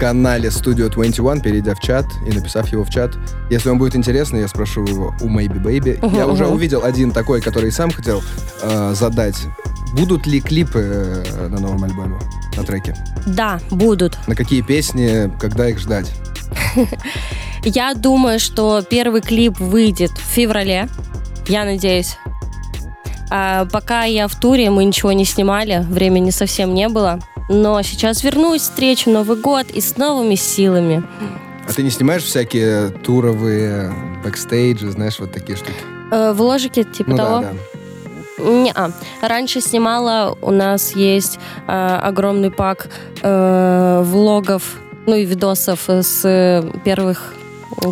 канале 0.00 0.48
Studio 0.48 0.88
21, 0.88 1.40
перейдя 1.40 1.76
в 1.76 1.80
чат 1.80 2.04
и 2.26 2.32
написав 2.32 2.66
его 2.72 2.82
в 2.82 2.90
чат. 2.90 3.16
Если 3.50 3.68
вам 3.68 3.78
будет 3.78 3.94
интересно, 3.94 4.38
я 4.38 4.48
спрошу 4.48 4.84
его 4.84 5.14
у 5.20 5.28
Maybe 5.28 5.62
Baby. 5.62 6.16
я 6.16 6.26
уже 6.26 6.48
увидел 6.48 6.82
один 6.82 7.12
такой, 7.12 7.40
который 7.40 7.70
сам 7.70 7.92
хотел 7.92 8.20
э, 8.62 8.94
задать. 8.96 9.36
Будут 9.92 10.26
ли 10.26 10.40
клипы 10.40 11.22
э, 11.24 11.46
на 11.46 11.60
новом 11.60 11.84
альбоме, 11.84 12.18
на 12.56 12.64
треке? 12.64 12.96
Да, 13.28 13.60
будут. 13.70 14.18
На 14.26 14.34
какие 14.34 14.62
песни, 14.62 15.30
когда 15.38 15.68
их 15.68 15.78
ждать? 15.78 16.10
Я 17.62 17.94
думаю, 17.94 18.40
что 18.40 18.82
первый 18.82 19.20
клип 19.20 19.60
выйдет 19.60 20.10
в 20.10 20.34
феврале. 20.34 20.88
Я 21.46 21.64
надеюсь. 21.64 22.16
А 23.34 23.64
пока 23.64 24.04
я 24.04 24.28
в 24.28 24.38
туре, 24.38 24.68
мы 24.68 24.84
ничего 24.84 25.12
не 25.12 25.24
снимали, 25.24 25.86
времени 25.88 26.28
совсем 26.28 26.74
не 26.74 26.86
было. 26.90 27.18
Но 27.48 27.80
сейчас 27.80 28.22
вернусь, 28.22 28.60
встречу 28.60 29.08
Новый 29.08 29.38
год 29.38 29.70
и 29.70 29.80
с 29.80 29.96
новыми 29.96 30.34
силами. 30.34 31.02
А 31.66 31.72
ты 31.72 31.82
не 31.82 31.88
снимаешь 31.88 32.24
всякие 32.24 32.90
туровые 32.90 33.90
бэкстейджи, 34.22 34.90
знаешь, 34.90 35.18
вот 35.18 35.32
такие 35.32 35.56
штуки? 35.56 35.72
Э, 36.10 36.32
вложики 36.34 36.84
типа 36.84 37.10
ну 37.12 37.16
того? 37.16 37.40
да, 37.40 37.52
да. 38.38 38.50
Не, 38.50 38.70
а. 38.74 38.90
Раньше 39.22 39.62
снимала, 39.62 40.36
у 40.42 40.50
нас 40.50 40.94
есть 40.94 41.38
э, 41.66 41.98
огромный 42.02 42.50
пак 42.50 42.90
э, 43.22 44.02
влогов, 44.04 44.76
ну 45.06 45.14
и 45.14 45.24
видосов 45.24 45.88
с 45.88 46.70
первых 46.84 47.32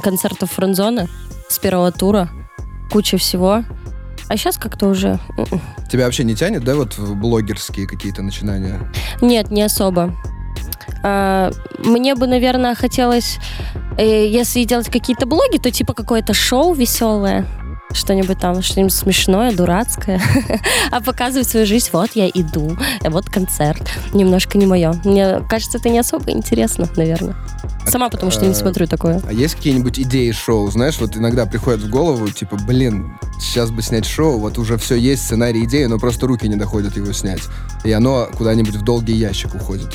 концертов 0.02 0.50
френдзоны, 0.50 1.08
с 1.48 1.58
первого 1.58 1.92
тура. 1.92 2.28
Куча 2.90 3.16
всего. 3.16 3.64
А 4.30 4.36
сейчас 4.36 4.58
как-то 4.58 4.86
уже... 4.86 5.18
Тебя 5.90 6.04
вообще 6.04 6.22
не 6.22 6.36
тянет, 6.36 6.62
да, 6.62 6.76
вот 6.76 6.96
в 6.96 7.16
блогерские 7.16 7.88
какие-то 7.88 8.22
начинания? 8.22 8.80
Нет, 9.20 9.50
не 9.50 9.60
особо. 9.60 10.14
А, 11.02 11.50
мне 11.78 12.14
бы, 12.14 12.28
наверное, 12.28 12.76
хотелось, 12.76 13.38
э, 13.98 14.28
если 14.28 14.62
делать 14.62 14.88
какие-то 14.88 15.26
блоги, 15.26 15.58
то 15.58 15.72
типа 15.72 15.94
какое-то 15.94 16.32
шоу 16.32 16.74
веселое. 16.74 17.44
Что-нибудь 17.92 18.38
там, 18.38 18.62
что-нибудь 18.62 18.92
смешное, 18.92 19.52
дурацкое. 19.52 20.22
а 20.92 21.00
показывать 21.00 21.48
свою 21.48 21.66
жизнь, 21.66 21.88
вот 21.92 22.10
я 22.14 22.28
иду, 22.28 22.78
вот 23.02 23.28
концерт. 23.28 23.82
Немножко 24.14 24.58
не 24.58 24.66
мое. 24.66 24.92
Мне 25.04 25.40
кажется, 25.48 25.78
это 25.78 25.88
не 25.88 25.98
особо 25.98 26.30
интересно, 26.30 26.86
наверное. 26.94 27.34
Сама 27.90 28.08
потому 28.08 28.30
что 28.30 28.46
не 28.46 28.52
а, 28.52 28.54
смотрю 28.54 28.86
такое. 28.86 29.20
А 29.26 29.32
есть 29.32 29.54
какие-нибудь 29.54 29.98
идеи 29.98 30.30
шоу? 30.30 30.70
Знаешь, 30.70 30.98
вот 31.00 31.16
иногда 31.16 31.46
приходят 31.46 31.82
в 31.82 31.90
голову, 31.90 32.28
типа, 32.30 32.56
блин, 32.66 33.18
сейчас 33.38 33.70
бы 33.70 33.82
снять 33.82 34.06
шоу, 34.06 34.38
вот 34.38 34.58
уже 34.58 34.76
все 34.76 34.94
есть, 34.96 35.24
сценарий, 35.24 35.64
идеи, 35.64 35.84
но 35.84 35.98
просто 35.98 36.26
руки 36.26 36.48
не 36.48 36.56
доходят 36.56 36.96
его 36.96 37.12
снять. 37.12 37.42
И 37.84 37.92
оно 37.92 38.28
куда-нибудь 38.36 38.76
в 38.76 38.82
долгий 38.82 39.14
ящик 39.14 39.54
уходит. 39.54 39.94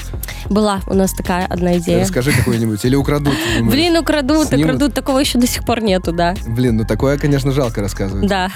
Была 0.50 0.82
у 0.88 0.94
нас 0.94 1.14
такая 1.14 1.46
одна 1.46 1.78
идея. 1.78 2.02
Расскажи 2.02 2.32
какую-нибудь. 2.32 2.84
Или 2.86 2.96
украдут. 2.96 3.34
Блин, 3.62 3.98
украдут, 3.98 4.54
украдут. 4.54 4.94
Такого 4.94 5.20
еще 5.20 5.38
до 5.40 5.48
сих 5.48 5.66
пор 5.66 5.82
нету, 5.82 6.12
да. 6.12 6.36
Блин, 6.48 6.78
ну 6.78 6.86
такое, 6.86 7.18
конечно, 7.18 7.52
жалко 7.52 7.82
рассказывать. 7.82 8.28
Да. 8.28 8.50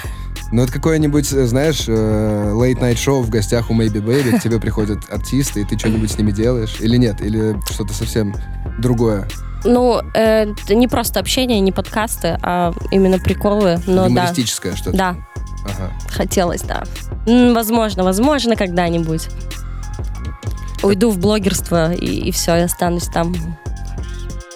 Ну 0.52 0.62
это 0.62 0.72
какое-нибудь, 0.72 1.32
э, 1.32 1.46
знаешь, 1.46 1.84
э, 1.86 2.52
late-night 2.54 2.96
шоу 2.96 3.22
в 3.22 3.30
гостях 3.30 3.70
у 3.70 3.74
Maybe 3.74 4.02
Baby, 4.02 4.38
к 4.38 4.42
тебе 4.42 4.58
приходят 4.58 4.98
артисты, 5.08 5.60
и 5.60 5.64
ты 5.64 5.78
что-нибудь 5.78 6.10
с 6.10 6.18
ними 6.18 6.32
делаешь? 6.32 6.76
Или 6.80 6.96
нет? 6.96 7.20
Или 7.20 7.56
что-то 7.70 7.94
совсем 7.94 8.34
другое? 8.80 9.28
Ну, 9.64 10.00
э, 10.14 10.52
это 10.52 10.74
не 10.74 10.88
просто 10.88 11.20
общение, 11.20 11.60
не 11.60 11.72
подкасты, 11.72 12.38
а 12.42 12.72
именно 12.90 13.18
приколы. 13.18 13.78
Но 13.86 14.02
да. 14.04 14.06
Юмористическое 14.08 14.74
что-то? 14.74 14.96
Да, 14.96 15.16
Ага. 15.64 15.92
хотелось, 16.08 16.62
да. 16.62 16.84
Возможно, 17.26 18.02
возможно, 18.04 18.56
когда-нибудь. 18.56 19.28
Уйду 20.82 21.10
в 21.10 21.18
блогерство, 21.18 21.92
и, 21.92 22.06
и 22.06 22.30
все, 22.32 22.56
я 22.56 22.64
останусь 22.64 23.06
там. 23.08 23.34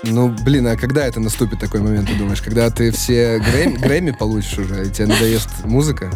Ну, 0.04 0.28
блин, 0.28 0.66
а 0.66 0.76
когда 0.76 1.04
это 1.04 1.20
наступит 1.20 1.60
такой 1.60 1.80
момент, 1.80 2.08
ты 2.08 2.14
думаешь? 2.16 2.40
Когда 2.40 2.70
ты 2.70 2.90
все 2.90 3.38
Грэмми, 3.38 3.76
Грэмми 3.76 4.10
получишь 4.12 4.58
уже, 4.58 4.86
и 4.86 4.90
тебе 4.90 5.06
надоест 5.08 5.64
музыка? 5.64 6.10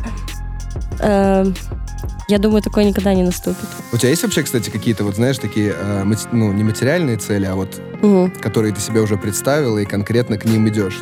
Я 2.28 2.38
думаю, 2.38 2.62
такое 2.62 2.84
никогда 2.84 3.14
не 3.14 3.22
наступит. 3.22 3.64
У 3.92 3.96
тебя 3.96 4.10
есть 4.10 4.22
вообще, 4.22 4.42
кстати, 4.42 4.68
какие-то, 4.68 5.02
вот 5.04 5.14
знаешь, 5.16 5.38
такие, 5.38 5.74
э, 5.74 6.04
ну, 6.32 6.52
не 6.52 6.62
материальные 6.62 7.16
цели, 7.16 7.46
а 7.46 7.54
вот, 7.54 7.80
Мгм. 8.02 8.30
которые 8.40 8.74
ты 8.74 8.80
себе 8.80 9.00
уже 9.00 9.16
представила, 9.16 9.78
и 9.78 9.86
конкретно 9.86 10.36
к 10.36 10.44
ним 10.44 10.68
идешь? 10.68 11.00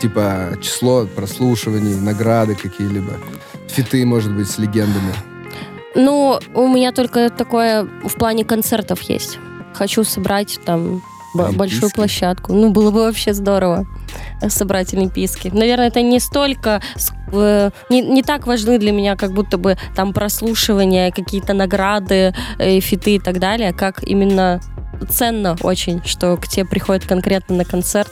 Типа 0.00 0.56
число 0.62 1.06
прослушиваний, 1.06 1.96
награды 1.96 2.54
какие-либо, 2.54 3.14
фиты, 3.68 4.06
может 4.06 4.32
быть, 4.32 4.48
с 4.48 4.58
легендами. 4.58 5.12
Ну, 5.96 6.38
у 6.54 6.68
меня 6.68 6.92
только 6.92 7.30
такое 7.30 7.84
в 8.04 8.14
плане 8.14 8.44
концертов 8.44 9.00
есть. 9.02 9.38
Хочу 9.74 10.04
собрать 10.04 10.60
там 10.64 11.02
большую 11.34 11.90
площадку. 11.90 12.52
Ну, 12.52 12.70
было 12.70 12.90
бы 12.90 13.02
вообще 13.04 13.34
здорово 13.34 13.86
э, 14.40 14.48
собрать 14.48 14.94
Олимпийский. 14.94 15.50
Наверное, 15.50 15.88
это 15.88 16.02
не 16.02 16.20
столько, 16.20 16.80
э, 17.32 17.70
не, 17.90 18.00
не 18.02 18.22
так 18.22 18.46
важны 18.46 18.78
для 18.78 18.92
меня, 18.92 19.16
как 19.16 19.32
будто 19.32 19.58
бы 19.58 19.76
там 19.94 20.12
прослушивания, 20.12 21.10
какие-то 21.10 21.52
награды, 21.52 22.34
э, 22.58 22.80
фиты 22.80 23.16
и 23.16 23.18
так 23.18 23.38
далее, 23.38 23.72
как 23.72 24.02
именно 24.02 24.60
ценно 25.10 25.56
очень, 25.62 26.02
что 26.04 26.36
к 26.36 26.48
тебе 26.48 26.64
приходит 26.64 27.06
конкретно 27.06 27.56
на 27.56 27.64
концерт 27.64 28.08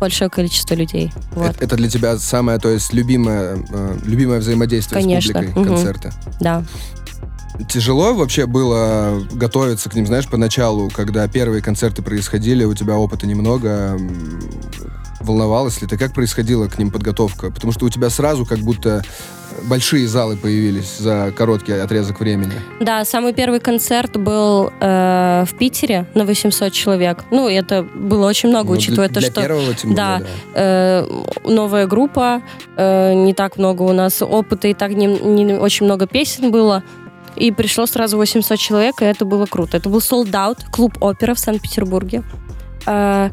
большое 0.00 0.30
количество 0.30 0.74
людей. 0.74 1.12
Вот, 1.32 1.50
Это, 1.50 1.64
это 1.64 1.76
для 1.76 1.88
тебя 1.88 2.16
самое, 2.18 2.58
то 2.58 2.68
есть, 2.68 2.92
любимое, 2.92 3.58
э, 3.70 3.98
любимое 4.04 4.38
взаимодействие 4.38 5.02
Конечно, 5.02 5.32
с 5.32 5.34
публикой, 5.34 5.62
мгм. 5.62 5.74
концерты? 5.74 6.12
да. 6.40 6.64
Тяжело 7.68 8.14
вообще 8.14 8.46
было 8.46 9.22
готовиться 9.32 9.90
к 9.90 9.94
ним, 9.94 10.06
знаешь, 10.06 10.28
поначалу, 10.28 10.90
когда 10.90 11.26
первые 11.28 11.62
концерты 11.62 12.02
происходили, 12.02 12.64
у 12.64 12.74
тебя 12.74 12.96
опыта 12.96 13.26
немного, 13.26 13.98
волновалась 15.20 15.80
ли 15.80 15.86
ты? 15.86 15.96
Как 15.96 16.12
происходила 16.12 16.68
к 16.68 16.78
ним 16.78 16.90
подготовка? 16.90 17.50
Потому 17.50 17.72
что 17.72 17.86
у 17.86 17.88
тебя 17.88 18.10
сразу 18.10 18.44
как 18.46 18.58
будто 18.58 19.02
большие 19.64 20.08
залы 20.08 20.36
появились 20.36 20.96
за 20.98 21.32
короткий 21.36 21.72
отрезок 21.72 22.20
времени. 22.20 22.52
Да, 22.80 23.04
самый 23.04 23.32
первый 23.32 23.60
концерт 23.60 24.16
был 24.16 24.72
э, 24.80 25.44
в 25.46 25.54
Питере 25.58 26.06
на 26.14 26.24
800 26.24 26.72
человек. 26.72 27.24
Ну, 27.30 27.48
это 27.48 27.82
было 27.82 28.26
очень 28.26 28.48
много, 28.48 28.70
Ну, 28.70 28.76
учитывая 28.76 29.08
для, 29.08 29.14
то, 29.14 29.20
для 29.20 29.30
что 29.30 29.40
первого, 29.40 29.74
тем 29.74 29.94
да, 29.94 30.18
более, 30.18 30.32
э, 30.54 31.06
новая 31.44 31.86
группа, 31.86 32.42
э, 32.76 33.14
не 33.14 33.34
так 33.34 33.58
много 33.58 33.82
у 33.82 33.92
нас 33.92 34.22
опыта, 34.22 34.68
и 34.68 34.74
так 34.74 34.92
не, 34.92 35.06
не 35.06 35.54
очень 35.54 35.86
много 35.86 36.06
песен 36.06 36.50
было. 36.50 36.82
И 37.36 37.50
пришло 37.50 37.86
сразу 37.86 38.16
800 38.16 38.58
человек, 38.58 39.02
и 39.02 39.04
это 39.04 39.24
было 39.24 39.46
круто. 39.46 39.76
Это 39.76 39.88
был 39.88 39.98
sold 39.98 40.30
out, 40.30 40.58
клуб 40.70 40.96
опера 41.00 41.34
в 41.34 41.38
Санкт-Петербурге. 41.38 42.22
Э, 42.86 43.30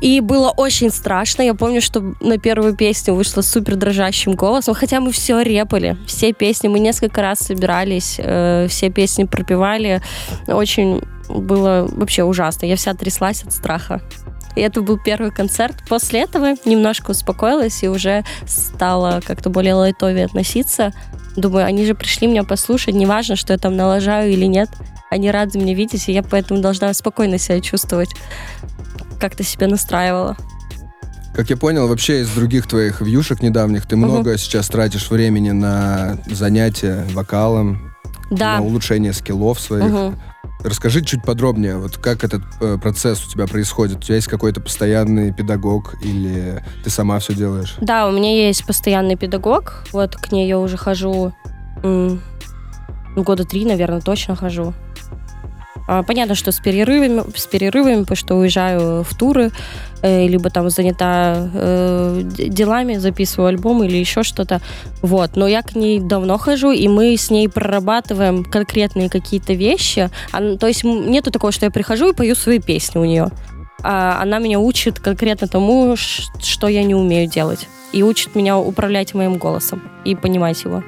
и 0.00 0.20
было 0.20 0.50
очень 0.50 0.90
страшно. 0.90 1.42
Я 1.42 1.54
помню, 1.54 1.82
что 1.82 2.14
на 2.20 2.38
первую 2.38 2.74
песню 2.74 3.14
вышла 3.14 3.42
супер 3.42 3.76
дрожащим 3.76 4.32
голосом, 4.32 4.74
хотя 4.74 5.00
мы 5.00 5.12
все 5.12 5.42
репали, 5.42 5.96
все 6.06 6.32
песни. 6.32 6.68
Мы 6.68 6.78
несколько 6.78 7.20
раз 7.20 7.40
собирались, 7.40 8.16
э, 8.18 8.66
все 8.68 8.90
песни 8.90 9.24
пропевали. 9.24 10.00
Очень 10.46 11.02
было 11.28 11.86
вообще 11.90 12.24
ужасно. 12.24 12.66
Я 12.66 12.76
вся 12.76 12.94
тряслась 12.94 13.42
от 13.44 13.52
страха. 13.52 14.00
И 14.56 14.60
это 14.60 14.82
был 14.82 14.98
первый 14.98 15.30
концерт. 15.30 15.76
После 15.88 16.22
этого 16.22 16.54
немножко 16.64 17.12
успокоилась 17.12 17.82
и 17.82 17.88
уже 17.88 18.24
стала 18.46 19.20
как-то 19.24 19.50
более 19.50 19.74
лайтовее 19.74 20.24
относиться. 20.26 20.92
Думаю, 21.36 21.66
они 21.66 21.86
же 21.86 21.94
пришли 21.94 22.26
меня 22.26 22.42
послушать, 22.42 22.94
неважно, 22.94 23.36
что 23.36 23.52
я 23.52 23.58
там 23.58 23.76
налажаю 23.76 24.32
или 24.32 24.46
нет. 24.46 24.68
Они 25.10 25.30
рады 25.30 25.58
меня 25.58 25.74
видеть, 25.74 26.08
и 26.08 26.12
я 26.12 26.22
поэтому 26.22 26.60
должна 26.60 26.92
спокойно 26.94 27.38
себя 27.38 27.60
чувствовать. 27.60 28.10
Как-то 29.20 29.42
себя 29.42 29.66
настраивала. 29.66 30.36
Как 31.34 31.48
я 31.50 31.56
понял, 31.56 31.86
вообще 31.88 32.22
из 32.22 32.30
других 32.30 32.66
твоих 32.66 33.00
вьюшек 33.00 33.40
недавних 33.42 33.86
ты 33.86 33.96
много 33.96 34.36
сейчас 34.36 34.68
тратишь 34.68 35.10
времени 35.10 35.52
на 35.52 36.18
занятия 36.26 37.06
вокалом, 37.12 37.94
Да. 38.30 38.58
на 38.58 38.62
улучшение 38.64 39.12
скиллов 39.12 39.60
своих. 39.60 39.84
Мгм. 39.84 40.18
Расскажи 40.62 41.02
чуть 41.02 41.22
подробнее, 41.22 41.78
вот 41.78 41.96
как 41.96 42.22
этот 42.22 42.42
э, 42.60 42.76
процесс 42.80 43.24
у 43.26 43.30
тебя 43.30 43.46
происходит. 43.46 43.98
У 43.98 44.00
тебя 44.00 44.16
есть 44.16 44.28
какой-то 44.28 44.60
постоянный 44.60 45.32
педагог 45.32 45.94
или 46.02 46.62
ты 46.84 46.90
сама 46.90 47.18
все 47.18 47.34
делаешь? 47.34 47.76
Да, 47.80 48.06
у 48.06 48.12
меня 48.12 48.46
есть 48.46 48.66
постоянный 48.66 49.16
педагог. 49.16 49.84
Вот 49.92 50.16
к 50.16 50.32
ней 50.32 50.46
я 50.48 50.58
уже 50.58 50.76
хожу 50.76 51.32
м, 51.82 52.20
года 53.16 53.44
три, 53.44 53.64
наверное, 53.64 54.00
точно 54.00 54.36
хожу. 54.36 54.74
А, 55.90 56.04
Понятно, 56.04 56.36
что 56.36 56.52
с 56.52 56.60
перерывами, 56.60 57.24
с 57.36 57.46
перерывами, 57.48 58.02
потому 58.02 58.16
что 58.16 58.36
уезжаю 58.36 59.02
в 59.02 59.12
туры, 59.16 59.50
э, 60.02 60.28
либо 60.28 60.48
там 60.48 60.70
занята 60.70 61.50
э, 61.52 62.22
делами, 62.24 62.94
записываю 62.94 63.48
альбом 63.48 63.82
или 63.82 63.96
еще 63.96 64.22
что-то. 64.22 64.60
Вот. 65.02 65.34
Но 65.34 65.48
я 65.48 65.62
к 65.62 65.74
ней 65.74 65.98
давно 65.98 66.38
хожу, 66.38 66.70
и 66.70 66.86
мы 66.86 67.16
с 67.16 67.28
ней 67.28 67.48
прорабатываем 67.48 68.44
конкретные 68.44 69.10
какие-то 69.10 69.52
вещи. 69.54 70.10
Ан- 70.30 70.58
то 70.58 70.68
есть 70.68 70.84
нету 70.84 71.32
такого, 71.32 71.50
что 71.50 71.66
я 71.66 71.72
прихожу 71.72 72.10
и 72.10 72.14
пою 72.14 72.36
свои 72.36 72.60
песни 72.60 73.00
у 73.00 73.04
нее. 73.04 73.28
А 73.82 74.22
она 74.22 74.38
меня 74.38 74.60
учит 74.60 75.00
конкретно 75.00 75.48
тому, 75.48 75.96
что 75.96 76.68
я 76.68 76.84
не 76.84 76.94
умею 76.94 77.28
делать. 77.28 77.66
И 77.90 78.04
учит 78.04 78.36
меня 78.36 78.58
управлять 78.58 79.14
моим 79.14 79.38
голосом 79.38 79.82
и 80.04 80.14
понимать 80.14 80.62
его. 80.62 80.84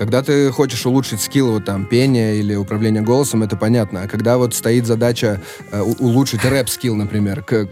Когда 0.00 0.22
ты 0.22 0.50
хочешь 0.50 0.86
улучшить 0.86 1.20
скилл 1.20 1.52
вот 1.52 1.66
там 1.66 1.84
пения 1.84 2.36
или 2.36 2.54
управления 2.54 3.02
голосом, 3.02 3.42
это 3.42 3.54
понятно. 3.54 4.04
А 4.04 4.08
когда 4.08 4.38
вот 4.38 4.54
стоит 4.54 4.86
задача 4.86 5.42
э, 5.70 5.82
улучшить 5.82 6.42
рэп-скилл, 6.42 6.96
например, 6.96 7.44
что 7.46 7.68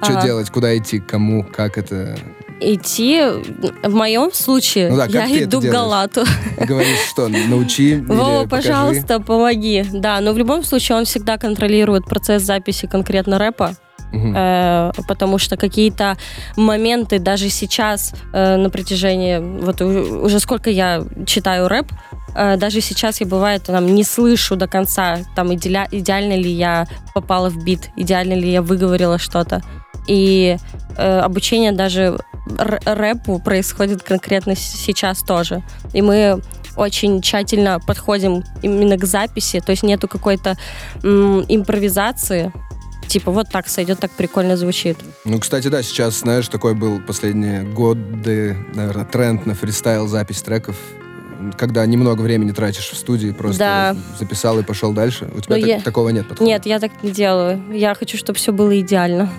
Ага. 0.00 0.22
делать, 0.22 0.50
куда 0.50 0.76
идти, 0.76 0.98
кому, 0.98 1.44
как 1.44 1.78
это... 1.78 2.18
Идти, 2.60 3.20
в 3.84 3.94
моем 3.94 4.32
случае, 4.32 4.90
Ну 4.90 4.96
да, 4.96 5.06
как 5.06 5.28
я 5.28 5.44
иду 5.44 5.60
к? 5.60 5.66
Галату. 5.66 6.24
Говоришь, 6.58 6.98
что 7.08 7.28
научи 7.28 7.92
или 7.92 8.00
Вова, 8.00 8.42
покажи? 8.42 8.66
пожалуйста, 8.70 9.20
помоги. 9.20 9.84
Да, 9.92 10.20
но 10.20 10.32
в 10.32 10.38
любом 10.38 10.64
случае 10.64 10.98
он 10.98 11.04
всегда 11.04 11.38
контролирует 11.38 12.06
процесс 12.06 12.42
записи 12.42 12.88
конкретно 12.88 13.38
рэпа, 13.38 13.76
Э, 14.12 14.90
потому 15.06 15.38
что 15.38 15.56
какие-то 15.56 16.16
моменты 16.56 17.18
даже 17.18 17.48
сейчас 17.48 18.14
э, 18.32 18.56
на 18.56 18.70
протяжении, 18.70 19.38
вот 19.38 19.80
уже 19.80 20.40
сколько 20.40 20.70
я 20.70 21.04
читаю 21.26 21.68
рэп, 21.68 21.86
э, 22.34 22.56
даже 22.56 22.80
сейчас 22.80 23.20
я 23.20 23.26
бывает 23.26 23.64
там 23.64 23.86
не 23.86 24.04
слышу 24.04 24.56
до 24.56 24.66
конца, 24.66 25.18
там 25.36 25.52
иделя- 25.52 25.88
идеально 25.90 26.34
ли 26.34 26.50
я 26.50 26.86
попала 27.14 27.50
в 27.50 27.64
бит, 27.64 27.90
идеально 27.96 28.34
ли 28.34 28.50
я 28.50 28.62
выговорила 28.62 29.18
что-то. 29.18 29.62
И 30.06 30.56
обучение 30.96 31.72
даже 31.72 32.18
рэпу 32.56 33.38
происходит 33.40 34.02
конкретно 34.02 34.56
сейчас 34.56 35.22
тоже. 35.22 35.62
И 35.92 36.00
мы 36.00 36.40
очень 36.76 37.20
тщательно 37.20 37.78
подходим 37.86 38.42
именно 38.62 38.96
к 38.96 39.04
записи, 39.04 39.60
то 39.60 39.70
есть 39.70 39.82
нету 39.82 40.08
какой-то 40.08 40.56
импровизации. 41.02 42.52
Типа 43.08 43.30
вот 43.32 43.48
так 43.50 43.68
сойдет, 43.68 43.98
так 43.98 44.10
прикольно 44.10 44.56
звучит. 44.56 44.98
Ну, 45.24 45.38
кстати, 45.40 45.68
да, 45.68 45.82
сейчас, 45.82 46.20
знаешь, 46.20 46.46
такой 46.48 46.74
был 46.74 47.00
последние 47.00 47.62
годы, 47.62 48.56
наверное, 48.74 49.04
тренд 49.06 49.46
на 49.46 49.54
фристайл 49.54 50.06
запись 50.06 50.42
треков, 50.42 50.76
когда 51.56 51.86
немного 51.86 52.20
времени 52.22 52.52
тратишь 52.52 52.90
в 52.90 52.96
студии, 52.96 53.30
просто 53.30 53.58
Да. 53.58 53.96
записал 54.18 54.58
и 54.58 54.62
пошел 54.62 54.92
дальше. 54.92 55.24
У 55.34 55.40
тебя 55.40 55.56
Но 55.56 55.60
так- 55.62 55.68
я- 55.68 55.80
такого 55.80 56.10
нет 56.10 56.28
подхода? 56.28 56.48
Нет, 56.50 56.66
я 56.66 56.78
так 56.80 57.02
не 57.02 57.10
делаю. 57.10 57.62
Я 57.72 57.94
хочу, 57.94 58.18
чтобы 58.18 58.38
все 58.38 58.52
было 58.52 58.78
идеально. 58.78 59.30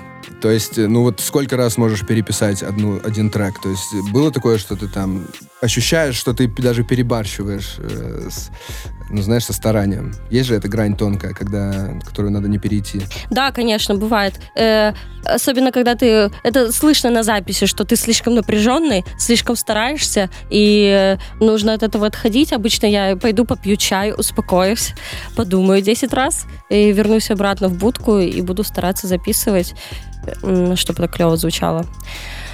То 0.42 0.50
есть, 0.50 0.78
э, 0.78 0.88
ну 0.88 1.04
вот 1.04 1.20
сколько 1.20 1.58
раз 1.58 1.78
можешь 1.78 2.06
переписать 2.06 2.64
одну, 2.64 3.00
один 3.04 3.30
трек? 3.30 3.62
То 3.62 3.70
есть 3.70 3.94
э, 3.94 4.12
было 4.12 4.32
такое, 4.32 4.58
что 4.58 4.76
ты 4.76 4.88
там 4.88 5.26
ощущаешь, 5.62 6.16
что 6.16 6.34
ты 6.34 6.48
даже 6.48 6.84
перебарщиваешь, 6.84 7.76
э, 7.78 8.30
с, 8.30 8.50
ну 9.10 9.22
знаешь, 9.22 9.46
со 9.46 9.54
старанием. 9.54 10.14
Есть 10.30 10.48
же 10.48 10.56
эта 10.56 10.68
грань 10.68 10.96
тонкая, 10.96 11.34
когда, 11.34 12.00
которую 12.06 12.32
надо 12.32 12.48
не 12.48 12.58
перейти. 12.58 13.02
Да, 13.30 13.52
конечно, 13.52 13.96
бывает. 13.96 14.40
Э, 14.56 14.94
особенно, 15.26 15.72
когда 15.72 15.96
ты... 15.96 16.32
Это 16.44 16.72
слышно 16.72 17.10
на 17.10 17.24
записи, 17.24 17.66
что 17.66 17.84
ты 17.84 17.96
слишком 17.96 18.36
напряженный, 18.36 19.04
слишком 19.18 19.56
стараешься, 19.56 20.30
и 20.50 21.18
э, 21.20 21.44
нужно 21.44 21.74
от 21.74 21.84
этого 21.84 22.08
отходить. 22.08 22.54
Обычно 22.54 22.86
я 22.86 23.16
пойду 23.18 23.46
попью 23.46 23.76
чай, 23.76 24.14
успокоюсь, 24.16 24.94
подумаю 25.36 25.82
10 25.82 26.14
раз, 26.14 26.46
и 26.70 26.92
вернусь 26.92 27.32
обратно 27.32 27.68
в 27.68 27.78
будку, 27.78 28.20
и 28.20 28.42
буду 28.42 28.64
стараться 28.64 29.08
записывать, 29.08 29.74
чтобы 30.76 31.04
это 31.04 31.08
клево 31.14 31.38
звучало. 31.38 31.86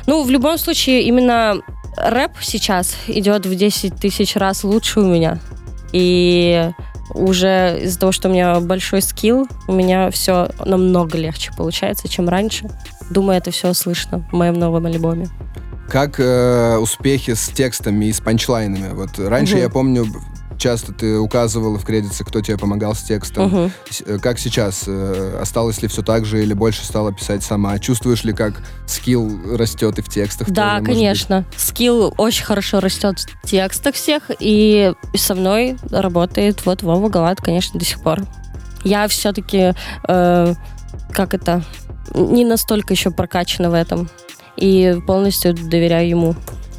Ну, 0.07 0.23
в 0.23 0.29
любом 0.29 0.57
случае, 0.57 1.03
именно 1.03 1.55
рэп 1.97 2.31
сейчас 2.41 2.95
идет 3.07 3.45
в 3.45 3.55
10 3.55 3.95
тысяч 3.95 4.35
раз 4.35 4.63
лучше 4.63 4.99
у 4.99 5.05
меня. 5.05 5.39
И 5.91 6.69
уже 7.13 7.79
из-за 7.83 7.99
того, 7.99 8.11
что 8.11 8.29
у 8.29 8.31
меня 8.31 8.59
большой 8.59 9.01
скилл, 9.01 9.47
у 9.67 9.71
меня 9.73 10.09
все 10.11 10.49
намного 10.65 11.17
легче 11.17 11.51
получается, 11.55 12.07
чем 12.07 12.27
раньше. 12.29 12.67
Думаю, 13.09 13.37
это 13.37 13.51
все 13.51 13.73
слышно 13.73 14.27
в 14.31 14.33
моем 14.35 14.55
новом 14.55 14.85
альбоме. 14.87 15.27
Как 15.87 16.19
э, 16.19 16.77
успехи 16.77 17.35
с 17.35 17.47
текстами 17.49 18.05
и 18.05 18.11
с 18.13 18.19
панчлайнами? 18.19 18.93
Вот 18.93 19.19
раньше, 19.19 19.53
Мгм. 19.53 19.61
я 19.61 19.69
помню, 19.69 20.05
часто 20.57 20.93
ты 20.93 21.17
указывала 21.17 21.77
в 21.77 21.85
кредитах, 21.85 22.27
кто 22.27 22.41
тебе 22.41 22.57
помогал 22.57 22.95
с 22.95 23.01
текстом. 23.03 23.71
Э, 24.05 24.17
Как 24.19 24.39
сейчас? 24.39 24.83
Э, 24.87 25.39
Осталось 25.41 25.81
ли 25.81 25.87
все 25.87 26.01
так 26.01 26.25
же 26.25 26.41
или 26.41 26.53
больше 26.53 26.83
стала 26.85 27.13
писать 27.13 27.43
сама? 27.43 27.77
Чувствуешь 27.79 28.23
ли, 28.23 28.33
как 28.33 28.61
скилл 28.87 29.55
растет 29.57 29.99
и 29.99 30.01
в 30.01 30.09
текстах? 30.09 30.49
Да, 30.49 30.53
тоже, 30.53 30.65
может 30.65 30.83
быть? 30.85 30.95
конечно. 30.95 31.45
Скилл 31.57 32.13
очень 32.17 32.43
хорошо 32.45 32.79
растет 32.79 33.17
в 33.43 33.49
текстах 33.49 33.95
всех, 33.95 34.23
и 34.39 34.93
со 35.15 35.35
мной 35.35 35.77
работает 35.91 36.65
вот 36.65 36.83
Вова 36.83 37.09
Галат, 37.09 37.41
конечно, 37.41 37.79
до 37.79 37.85
сих 37.85 38.01
пор. 38.01 38.21
Я 38.83 39.07
все-таки, 39.07 39.73
как 40.03 41.33
это, 41.33 41.63
не 42.13 42.45
настолько 42.45 42.93
еще 42.93 43.09
прокачана 43.11 43.69
в 43.69 43.73
этом. 43.73 44.09
И 44.57 44.95
полностью 45.05 45.53
доверяю 45.53 46.07
ему. 46.07 46.35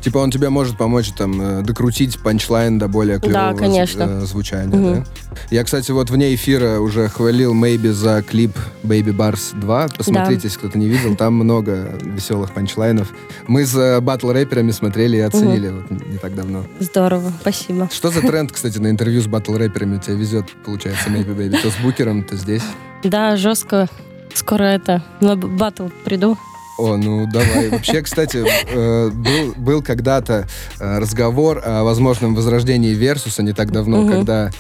Типа 0.07 0.19
он 0.19 0.31
тебе 0.31 0.51
может 0.51 0.77
помочь 0.79 1.11
там 1.11 1.41
э, 1.43 1.63
докрутить 1.63 2.21
панчлайн 2.21 2.79
до 2.79 2.87
более 2.87 3.19
клевого 3.19 3.55
Да, 3.55 3.59
конечно. 3.59 4.03
э, 4.05 4.21
звучания, 4.21 4.77
Мгм. 4.77 4.95
да? 5.03 5.05
Я, 5.51 5.65
кстати, 5.65 5.91
вот 5.91 6.11
вне 6.11 6.33
эфира 6.33 6.79
уже 6.79 7.09
хвалил 7.09 7.55
Мэйби 7.55 7.89
за 7.89 8.23
клип 8.23 8.57
Baby 8.85 9.13
Bars 9.13 9.59
2. 9.59 9.89
Посмотрите, 9.99 10.43
если 10.45 10.59
кто-то 10.61 10.79
не 10.79 10.87
видел, 10.87 11.17
там 11.17 11.35
много 11.35 11.99
веселых 12.03 12.53
панчлайнов. 12.53 13.09
Мы 13.49 13.65
за 13.65 13.99
батл 14.01 14.31
рэперами 14.31 14.71
смотрели 14.71 15.17
и 15.17 15.21
оценили 15.21 15.71
вот 15.71 15.91
не 15.91 16.19
так 16.19 16.37
давно. 16.37 16.65
Здорово, 16.79 17.33
спасибо. 17.41 17.89
Что 17.93 18.13
за 18.13 18.21
тренд, 18.21 18.53
кстати, 18.53 18.79
на 18.79 18.89
интервью 18.91 19.21
с 19.21 19.27
батл 19.27 19.57
рэперами? 19.57 19.99
Тебе 19.99 20.15
везет, 20.19 20.47
получается, 20.65 21.11
Maybe 21.11 21.37
Baby. 21.37 21.61
То 21.61 21.69
с 21.73 21.77
Букером, 21.83 22.23
то 22.23 22.37
здесь. 22.37 22.63
Да, 23.03 23.35
жестко. 23.37 23.89
Скоро 24.35 24.63
это, 24.63 25.03
на 25.21 25.35
батл 25.35 25.89
приду. 26.05 26.39
О, 26.79 26.97
ну 26.97 27.27
давай. 27.27 27.71
Вообще, 27.71 28.03
кстати, 28.03 28.45
э, 28.69 29.11
был, 29.11 29.55
был 29.57 29.83
когда-то 29.83 30.47
э, 30.79 30.99
разговор 30.99 31.63
о 31.65 31.85
возможном 31.85 32.35
возрождении 32.35 32.93
Версуса 32.95 33.43
не 33.43 33.53
так 33.53 33.73
давно, 33.73 34.03
Мгм. 34.03 34.13
когда 34.13 34.51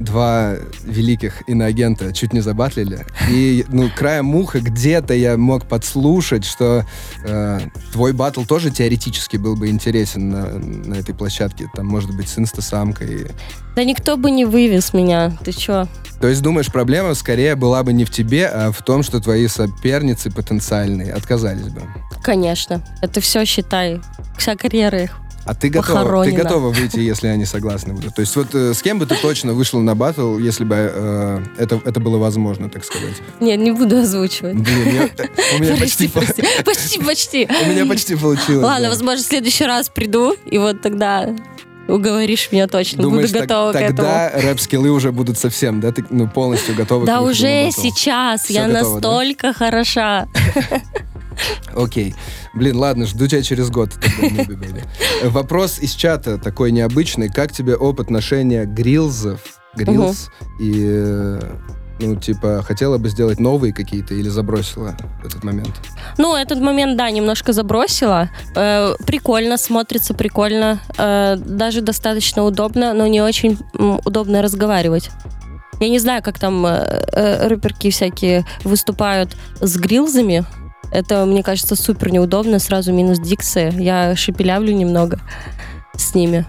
два 0.00 0.54
великих 0.84 1.48
иноагента 1.48 2.12
чуть 2.12 2.32
не 2.32 2.40
забатлили. 2.40 3.04
И, 3.30 3.64
ну, 3.68 3.88
краем 3.96 4.34
уха 4.34 4.60
где-то 4.60 5.12
я 5.14 5.36
мог 5.36 5.66
подслушать, 5.66 6.44
что 6.44 6.84
э, 7.24 7.60
твой 7.92 8.12
батл 8.12 8.44
тоже 8.44 8.70
теоретически 8.70 9.36
был 9.38 9.56
бы 9.56 9.68
интересен 9.68 10.28
на, 10.30 10.46
на 10.58 10.94
этой 10.94 11.14
площадке. 11.14 11.68
Там, 11.74 11.86
может 11.86 12.14
быть, 12.16 12.28
с 12.28 12.38
инстасамкой. 12.38 13.28
Да 13.74 13.82
никто 13.84 14.16
бы 14.16 14.30
не 14.30 14.44
вывез 14.44 14.92
меня. 14.92 15.36
Ты 15.44 15.52
чё? 15.52 15.88
То 16.20 16.26
есть, 16.26 16.42
думаешь, 16.42 16.70
проблема 16.72 17.14
скорее 17.14 17.54
была 17.54 17.82
бы 17.82 17.92
не 17.92 18.04
в 18.04 18.10
тебе, 18.10 18.46
а 18.46 18.72
в 18.72 18.82
том, 18.82 19.02
что 19.02 19.20
твои 19.20 19.46
соперницы 19.46 20.30
потенциальные 20.30 21.12
отказались 21.12 21.68
бы. 21.68 21.82
Конечно. 22.22 22.82
Это 23.02 23.20
все, 23.20 23.44
считай, 23.44 24.00
вся 24.36 24.56
карьера 24.56 25.02
их. 25.02 25.18
А 25.44 25.54
ты 25.54 25.70
готова, 25.70 26.24
ты 26.24 26.32
готова 26.32 26.68
выйти, 26.68 26.98
если 26.98 27.26
они 27.28 27.46
согласны 27.46 27.94
будут? 27.94 28.14
То 28.14 28.20
есть 28.20 28.36
вот 28.36 28.54
э, 28.54 28.74
с 28.74 28.82
кем 28.82 28.98
бы 28.98 29.06
ты 29.06 29.14
точно 29.14 29.54
вышла 29.54 29.80
на 29.80 29.94
батл, 29.94 30.36
если 30.36 30.64
бы 30.64 30.74
э, 30.76 31.42
это, 31.56 31.80
это 31.86 32.00
было 32.00 32.18
возможно, 32.18 32.68
так 32.68 32.84
сказать? 32.84 33.14
Нет, 33.40 33.58
не 33.58 33.70
буду 33.70 33.96
озвучивать. 33.96 34.56
Блин, 34.56 34.94
я- 34.94 35.24
э, 35.24 35.28
у 35.56 35.62
меня 35.62 35.76
почти, 35.78 36.06
по- 36.08 36.20
почти, 36.20 36.42
почти, 36.64 36.98
почти. 37.00 37.48
у 37.64 37.66
меня 37.66 37.86
почти 37.86 38.14
получилось. 38.14 38.62
Ладно, 38.62 38.82
да. 38.84 38.88
возможно, 38.90 39.24
в 39.24 39.26
следующий 39.26 39.64
раз 39.64 39.88
приду, 39.88 40.34
и 40.50 40.58
вот 40.58 40.82
тогда 40.82 41.34
уговоришь 41.88 42.48
меня 42.52 42.66
точно. 42.68 43.02
Думаешь, 43.02 43.28
Буду 43.28 43.38
так- 43.40 43.48
готова 43.48 43.72
к 43.72 43.76
этому. 43.76 43.96
тогда 43.96 44.30
рэп-скиллы 44.34 44.90
уже 44.90 45.10
будут 45.12 45.38
совсем, 45.38 45.80
да? 45.80 45.90
Ты 45.92 46.04
ну, 46.10 46.28
полностью 46.28 46.74
готова 46.74 47.06
Да 47.06 47.20
уже 47.22 47.66
батл? 47.66 47.80
сейчас 47.82 48.42
Всё 48.44 48.54
я 48.54 48.68
готово, 48.68 49.00
да? 49.00 49.08
настолько 49.08 49.52
хороша. 49.52 50.26
Окей. 51.76 52.14
Блин, 52.54 52.76
ладно, 52.76 53.06
жду 53.06 53.26
тебя 53.26 53.42
через 53.42 53.70
год. 53.70 53.90
Вопрос 55.24 55.78
из 55.78 55.92
чата 55.94 56.38
такой 56.38 56.72
необычный. 56.72 57.28
Как 57.28 57.52
тебе 57.52 57.76
опыт 57.76 58.10
ношения 58.10 58.64
грилзов? 58.64 59.40
Грилз? 59.76 60.30
И, 60.60 60.82
э, 60.84 61.40
ну, 62.00 62.16
типа, 62.16 62.62
хотела 62.62 62.98
бы 62.98 63.08
сделать 63.08 63.40
новые 63.40 63.72
какие-то 63.72 64.14
или 64.14 64.28
забросила 64.28 64.96
этот 65.24 65.44
момент? 65.44 65.74
Ну, 66.16 66.36
этот 66.36 66.60
момент, 66.60 66.96
да, 66.96 67.10
немножко 67.10 67.52
забросила. 67.52 68.30
Э, 68.54 68.94
прикольно, 69.06 69.56
смотрится 69.56 70.14
прикольно. 70.14 70.80
Э, 70.96 71.36
даже 71.36 71.80
достаточно 71.80 72.44
удобно, 72.44 72.94
но 72.94 73.06
не 73.06 73.20
очень 73.20 73.58
удобно 74.04 74.42
разговаривать. 74.42 75.10
Я 75.80 75.88
не 75.88 75.98
знаю, 75.98 76.22
как 76.22 76.38
там 76.38 76.66
э, 76.66 77.04
э, 77.12 77.48
рэперки 77.48 77.90
всякие 77.90 78.44
выступают 78.64 79.36
с 79.60 79.76
грилзами. 79.76 80.44
Это, 80.90 81.24
мне 81.24 81.42
кажется, 81.42 81.76
супер 81.76 82.10
неудобно. 82.12 82.58
Сразу 82.58 82.92
минус 82.92 83.18
дикция. 83.20 83.70
Я 83.70 84.16
шепелявлю 84.16 84.74
немного 84.74 85.20
с 85.94 86.14
ними. 86.14 86.44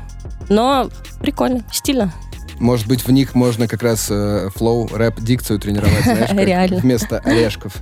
Но 0.47 0.89
прикольно, 1.21 1.63
стильно. 1.71 2.11
Может 2.59 2.87
быть, 2.87 3.05
в 3.05 3.11
них 3.11 3.35
можно 3.35 3.67
как 3.67 3.81
раз 3.83 4.07
э, 4.09 4.49
флоу, 4.55 4.87
рэп, 4.91 5.19
дикцию 5.19 5.59
тренировать, 5.59 6.03
знаешь, 6.03 6.31
Реально. 6.31 6.77
вместо 6.77 7.19
орешков. 7.19 7.73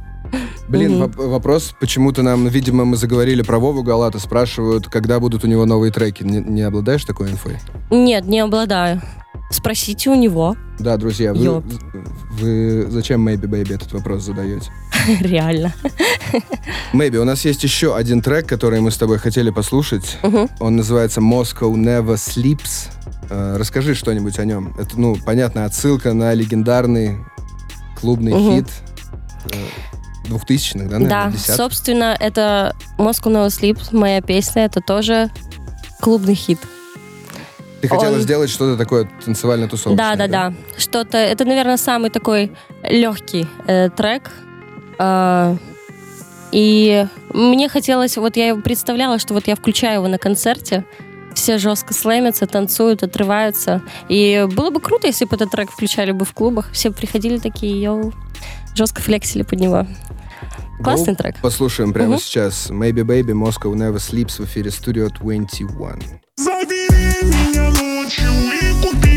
Блин, 0.68 1.02
воп- 1.02 1.28
вопрос, 1.28 1.74
почему-то 1.80 2.22
нам, 2.22 2.48
видимо, 2.48 2.84
мы 2.84 2.98
заговорили 2.98 3.42
про 3.42 3.58
Вову 3.58 3.84
Галата, 3.84 4.20
спрашивают, 4.20 4.88
когда 4.88 5.20
будут 5.20 5.46
у 5.46 5.48
него 5.48 5.66
новые 5.66 5.92
треки. 5.92 6.24
Не, 6.24 6.40
не 6.40 6.62
обладаешь 6.62 7.06
такой 7.06 7.32
инфой? 7.32 7.58
Нет, 7.90 8.26
не 8.26 8.40
обладаю. 8.42 9.02
Спросите 9.50 10.10
у 10.10 10.16
него. 10.16 10.56
Да, 10.78 10.98
друзья, 10.98 11.34
вы, 11.34 11.44
Ёп. 11.44 11.66
вы 12.32 12.88
зачем 12.90 13.26
Maybe 13.28 13.46
Baby 13.46 13.76
этот 13.76 13.94
вопрос 13.94 14.24
задаете? 14.24 14.70
Реально. 15.22 15.74
Maybe, 16.94 17.16
у 17.18 17.24
нас 17.24 17.46
есть 17.46 17.64
еще 17.64 17.96
один 17.96 18.22
трек, 18.22 18.46
который 18.48 18.82
мы 18.82 18.92
с 18.92 18.98
тобой 18.98 19.18
хотели 19.20 19.50
послушать. 19.50 20.18
Мгм. 20.22 20.50
Он 20.60 20.76
называется 20.76 21.22
Moscow 21.22 21.74
Never 21.74 22.16
Sleeps. 22.16 22.90
Э, 23.30 23.56
расскажи 23.58 23.96
что-нибудь 23.96 24.38
о 24.40 24.46
нем. 24.46 24.76
Это, 24.78 25.00
ну, 25.00 25.16
понятно, 25.26 25.64
отсылка 25.66 26.14
на 26.14 26.34
легендарный 26.34 27.18
клубный 28.00 28.34
Мгм. 28.34 28.52
хит 28.58 28.68
э, 29.52 30.28
двухтысячных, 30.28 30.90
да, 30.90 31.00
наверное, 31.00 31.26
Да, 31.26 31.32
десятых? 31.32 31.56
собственно, 31.56 32.16
это 32.20 32.76
Moscow 32.98 33.32
No 33.32 33.48
Sleep, 33.48 33.80
моя 33.96 34.22
песня, 34.22 34.66
это 34.66 34.82
тоже 34.82 35.30
клубный 36.02 36.36
хит. 36.36 36.60
Ты 37.82 37.88
хотела 37.88 38.16
он- 38.16 38.22
сделать 38.22 38.50
что-то 38.50 38.78
такое 38.78 39.10
танцевально-тусовочное. 39.26 39.96
Да, 39.96 40.16
да, 40.16 40.28
да. 40.28 40.54
Что-то. 40.78 41.18
Это, 41.18 41.46
наверное, 41.46 41.78
самый 41.78 42.10
такой 42.10 42.52
легкий 42.84 43.46
э, 43.68 43.90
трек. 43.90 44.32
А, 45.00 45.56
и 46.52 47.06
мне 47.34 47.70
хотелось, 47.70 48.18
вот 48.18 48.36
я 48.38 48.56
представляла, 48.56 49.20
что 49.20 49.34
вот 49.34 49.48
я 49.48 49.56
включаю 49.56 49.96
его 49.96 50.08
на 50.08 50.18
концерте, 50.18 50.86
все 51.36 51.60
жестко 51.60 51.94
слэмятся, 51.94 52.48
танцуют, 52.48 53.04
отрываются. 53.04 53.84
И 54.10 54.48
было 54.56 54.72
бы 54.72 54.80
круто, 54.80 55.06
если 55.08 55.26
бы 55.26 55.36
этот 55.36 55.52
трек 55.52 55.70
включали 55.72 56.12
бы 56.12 56.26
в 56.26 56.34
клубах. 56.34 56.72
Все 56.72 56.90
приходили 56.92 57.38
такие, 57.38 57.80
йоу, 57.80 58.12
жестко 58.76 59.02
флексили 59.04 59.44
под 59.44 59.60
него. 59.60 59.86
Классный 60.84 61.12
Ну, 61.14 61.16
трек. 61.16 61.36
Послушаем 61.42 61.94
прямо 61.94 62.12
Мгм. 62.14 62.20
сейчас. 62.20 62.70
Maybe 62.72 63.04
Baby, 63.04 63.34
Moscow 63.34 63.74
Never 63.74 63.98
Sleeps 63.98 64.42
в 64.42 64.46
эфире 64.46 64.72
Studio 64.72 65.10
21. 65.10 66.22
Забери 66.40 67.24
меня 67.24 67.72
ночью 67.72 68.30
и 68.54 68.72
купи 68.86 69.17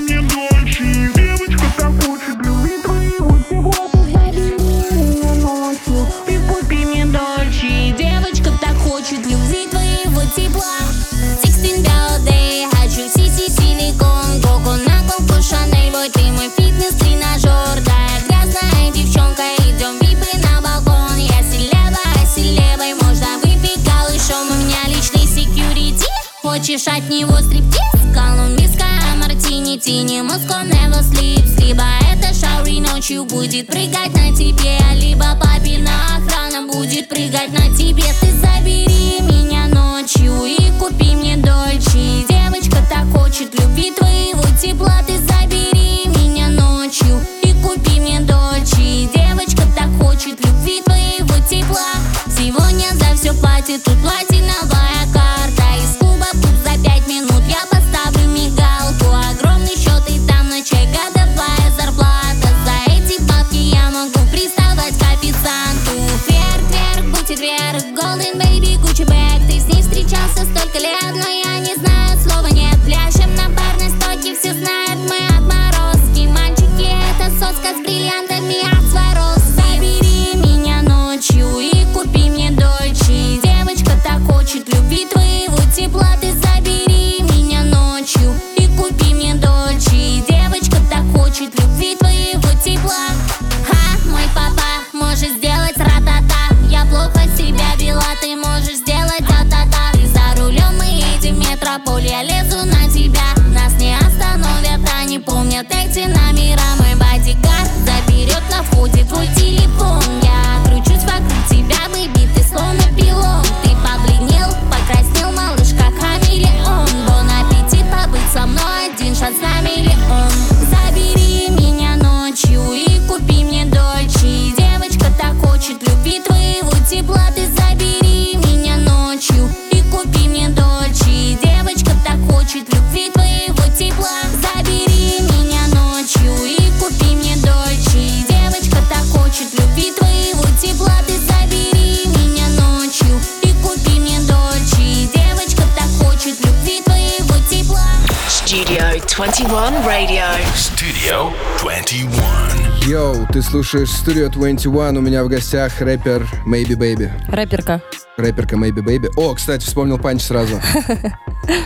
слушаешь 153.51 153.89
Studio 153.89 154.29
21, 154.31 154.97
у 154.97 155.01
меня 155.01 155.25
в 155.25 155.29
гостях 155.29 155.81
рэпер 155.81 156.27
Maybe 156.47 156.77
Baby. 156.77 157.11
Рэперка. 157.29 157.81
Рэперка 158.17 158.57
Maybe 158.57 158.83
Baby. 158.85 159.09
О, 159.17 159.35
кстати, 159.35 159.65
вспомнил 159.65 159.99
панч 159.99 160.23
сразу. 160.23 160.61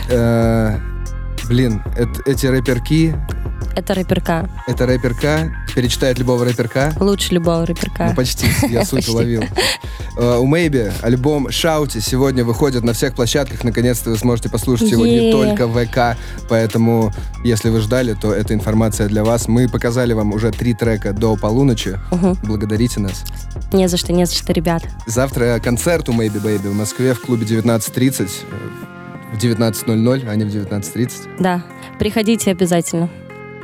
Э, 0.09 0.79
Блин, 1.47 1.83
эт- 1.95 2.21
эти 2.25 2.47
рэперки, 2.47 3.13
Это 3.75 3.93
рэперка. 3.93 4.49
это 4.67 4.85
рэперка, 4.87 5.53
перечитает 5.75 6.17
любого 6.17 6.45
рэперка. 6.45 6.93
Лучше 6.99 7.33
любого 7.33 7.65
рэперка. 7.65 8.07
Ну, 8.09 8.15
почти, 8.15 8.47
я 8.69 8.85
суть 8.85 9.07
уловил. 9.09 9.43
Э, 10.17 10.37
У 10.37 10.45
Мэйби 10.45 10.93
альбом 11.01 11.51
«Шаути» 11.51 11.99
сегодня 11.99 12.45
выходит 12.45 12.85
на 12.85 12.93
всех 12.93 13.15
площадках. 13.15 13.65
Наконец-то 13.65 14.11
вы 14.11 14.17
сможете 14.17 14.47
послушать 14.49 14.89
его 14.89 15.05
не 15.05 15.29
только 15.29 15.67
в 15.67 15.77
ВК. 15.77 16.17
Поэтому, 16.47 17.11
если 17.43 17.69
вы 17.69 17.81
ждали, 17.81 18.13
то 18.13 18.33
эта 18.33 18.53
информация 18.53 19.09
для 19.09 19.25
вас. 19.25 19.49
Мы 19.49 19.67
показали 19.67 20.13
вам 20.13 20.31
уже 20.31 20.51
три 20.51 20.73
трека 20.73 21.11
до 21.11 21.35
полуночи. 21.35 21.99
Благодарите 22.43 23.01
нас. 23.01 23.25
Не 23.73 23.89
за 23.89 23.97
что, 23.97 24.13
не 24.13 24.25
за 24.25 24.33
что, 24.33 24.53
ребят. 24.53 24.83
Завтра 25.05 25.59
концерт 25.61 26.07
у 26.07 26.13
Maybe 26.13 26.41
Baby 26.41 26.69
в 26.69 26.73
Москве 26.75 27.13
в 27.13 27.19
клубе 27.19 27.45
19.30. 27.45 28.29
э, 28.51 29.35
В 29.35 29.43
19.00, 29.43 30.29
а 30.29 30.35
не 30.37 30.45
в 30.45 30.47
19.30. 30.47 31.11
Да, 31.39 31.61
приходите 31.99 32.51
обязательно. 32.51 33.09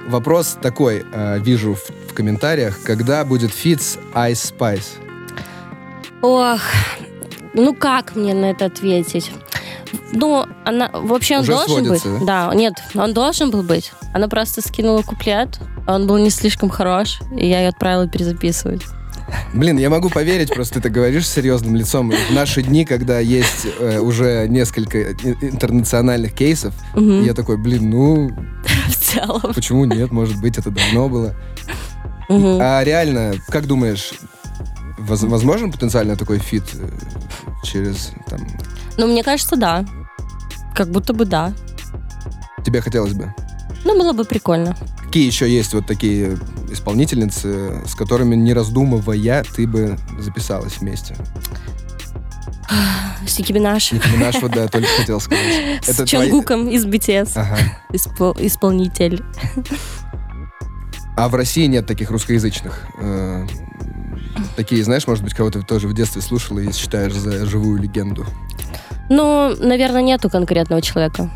Вопрос 0.09 0.57
такой, 0.61 1.05
э, 1.13 1.39
вижу 1.39 1.75
в, 1.75 2.00
в 2.11 2.13
комментариях. 2.13 2.79
Когда 2.83 3.23
будет 3.25 3.51
фит 3.51 3.81
с 3.81 3.97
Ice 4.13 4.53
Spice? 4.57 4.85
Ох, 6.21 6.59
ну 7.53 7.73
как 7.73 8.15
мне 8.15 8.33
на 8.33 8.51
это 8.51 8.65
ответить? 8.65 9.31
Ну, 10.13 10.45
она 10.65 10.89
вообще 10.93 11.35
он 11.35 11.41
Уже 11.41 11.51
должен 11.53 11.85
сводится, 11.85 12.09
быть. 12.09 12.25
Да, 12.25 12.51
нет, 12.53 12.73
он 12.95 13.13
должен 13.13 13.49
был 13.49 13.63
быть. 13.63 13.91
Она 14.13 14.27
просто 14.27 14.61
скинула 14.61 15.01
куплет, 15.01 15.59
Он 15.87 16.05
был 16.07 16.17
не 16.17 16.29
слишком 16.29 16.69
хорош, 16.69 17.19
и 17.37 17.47
я 17.47 17.61
ее 17.61 17.69
отправила 17.69 18.07
перезаписывать. 18.07 18.81
Блин, 19.53 19.77
я 19.77 19.89
могу 19.89 20.09
поверить, 20.09 20.53
просто 20.53 20.75
ты 20.75 20.79
это 20.81 20.89
говоришь 20.89 21.25
с 21.27 21.33
серьезным 21.33 21.75
лицом. 21.75 22.11
В 22.11 22.33
наши 22.33 22.61
дни, 22.61 22.85
когда 22.85 23.19
есть 23.19 23.65
э, 23.79 23.99
уже 23.99 24.47
несколько 24.49 25.11
интернациональных 25.13 26.33
кейсов, 26.33 26.73
Мгм. 26.93 27.23
я 27.23 27.33
такой, 27.33 27.57
блин, 27.57 27.89
ну, 27.89 28.29
В 28.89 28.95
целом. 28.95 29.53
почему 29.53 29.85
нет? 29.85 30.11
Может 30.11 30.39
быть, 30.41 30.57
это 30.57 30.69
давно 30.69 31.07
было. 31.09 31.35
А 32.61 32.83
реально, 32.83 33.33
как 33.49 33.67
думаешь, 33.67 34.13
воз- 34.97 35.23
возможен 35.23 35.71
потенциально 35.71 36.15
такой 36.15 36.39
фит 36.39 36.63
э, 36.73 36.89
через, 37.63 38.11
там, 38.27 38.39
Ну, 38.97 39.07
мне 39.07 39.23
кажется, 39.23 39.55
да. 39.55 39.85
Как 40.75 40.89
будто 40.89 41.13
бы 41.13 41.25
да. 41.25 41.53
тебе 42.65 42.81
хотелось 42.81 43.13
бы? 43.13 43.33
Ну, 43.83 43.97
было 43.97 44.13
бы 44.13 44.23
прикольно. 44.25 44.75
Какие 45.03 45.25
еще 45.25 45.49
есть 45.51 45.73
вот 45.73 45.85
такие 45.87 46.37
исполнительницы, 46.71 47.81
с 47.85 47.95
которыми, 47.95 48.35
не 48.35 48.53
раздумывая, 48.53 49.43
ты 49.55 49.67
бы 49.67 49.97
записалась 50.19 50.77
вместе? 50.77 51.15
Сики 53.27 53.51
Минаж. 53.51 53.91
Ники 53.91 54.07
Минаж, 54.07 54.35
вот 54.41 54.51
да, 54.51 54.67
только 54.67 54.87
хотел 54.97 55.19
сказать. 55.19 55.83
С 55.83 56.05
Чонгуком 56.05 56.69
из 56.69 56.85
BTS. 56.85 57.31
Ага. 57.35 57.57
Испол- 57.91 58.35
Исполнитель. 58.39 59.23
А 61.17 61.27
в 61.29 61.35
России 61.35 61.65
нет 61.67 61.85
таких 61.85 62.09
русскоязычных. 62.11 62.87
э, 62.99 63.47
Такие, 64.55 64.83
знаешь, 64.83 65.07
может 65.07 65.23
быть, 65.23 65.33
кого-то 65.33 65.61
тоже 65.61 65.87
в 65.87 65.93
детстве 65.93 66.21
слушала 66.21 66.59
и 66.59 66.71
считаешь 66.71 67.13
за 67.13 67.45
живую 67.45 67.81
легенду. 67.81 68.25
Ну, 69.09 69.53
наверное, 69.59 70.01
нету 70.01 70.29
конкретного 70.29 70.81
человека. 70.81 71.29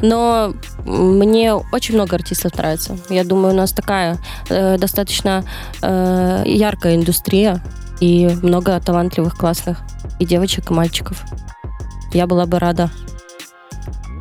Но 0.00 0.54
мне 0.84 1.54
очень 1.54 1.94
много 1.94 2.16
артистов 2.16 2.54
нравится. 2.56 2.96
Я 3.08 3.24
думаю, 3.24 3.54
у 3.54 3.56
нас 3.56 3.72
такая 3.72 4.18
э, 4.48 4.78
достаточно 4.78 5.44
э, 5.80 6.42
яркая 6.46 6.94
индустрия 6.96 7.62
и 8.00 8.28
много 8.42 8.78
талантливых, 8.80 9.36
классных 9.36 9.78
и 10.20 10.24
девочек, 10.24 10.70
и 10.70 10.74
мальчиков. 10.74 11.22
Я 12.12 12.26
была 12.26 12.46
бы 12.46 12.58
рада. 12.58 12.90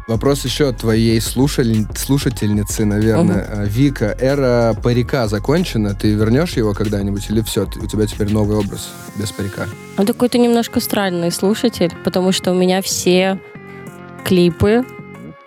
Вопрос 0.08 0.43
еще 0.45 0.70
от 0.70 0.78
твоей 0.78 1.20
слушаль- 1.20 1.86
слушательницы, 1.95 2.86
наверное. 2.86 3.47
А, 3.49 3.66
Вика, 3.66 4.16
эра 4.20 4.76
парика 4.82 5.28
закончена? 5.28 5.93
Ты 5.95 6.14
вернешь 6.14 6.54
его 6.54 6.74
когда-нибудь 6.74 7.30
или 7.30 7.41
все? 7.41 7.64
У 7.82 7.86
тебя 7.86 8.06
теперь 8.08 8.32
новый 8.32 8.58
образ 8.58 8.89
без 9.16 9.32
парика? 9.32 9.68
Он 9.97 10.06
такой-то 10.06 10.38
немножко 10.38 10.80
странный 10.80 11.32
слушатель, 11.32 11.91
потому 12.04 12.32
что 12.32 12.52
у 12.52 12.56
меня 12.56 12.82
все 12.82 13.39
клипы 14.26 14.86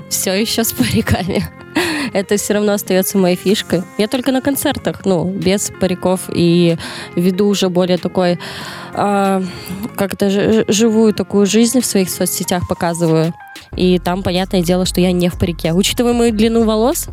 все 0.09 0.33
еще 0.33 0.65
с 0.65 0.73
париками. 0.73 1.45
Это 2.13 2.37
все 2.37 2.55
равно 2.55 2.75
остается 2.75 3.19
моей 3.19 3.37
фишкой. 3.37 3.83
Я 3.99 4.07
только 4.07 4.33
на 4.33 4.41
концертах, 4.41 5.05
ну, 5.05 5.29
без 5.29 5.73
париков 5.81 6.23
и 6.33 6.77
веду 7.17 7.49
уже 7.49 7.69
более 7.69 7.99
такой, 7.99 8.39
а, 8.93 9.43
как-то 9.97 10.31
живую 10.73 11.13
такую 11.15 11.47
жизнь 11.47 11.81
в 11.81 11.87
своих 11.87 12.11
соцсетях 12.11 12.69
показываю. 12.69 13.35
И 13.77 13.99
там, 13.99 14.23
понятное 14.23 14.63
дело, 14.63 14.87
что 14.87 15.01
я 15.01 15.13
не 15.13 15.29
в 15.29 15.39
парике. 15.39 15.73
Учитывая 15.73 16.13
мою 16.13 16.33
длину 16.33 16.65
волос, 16.65 17.09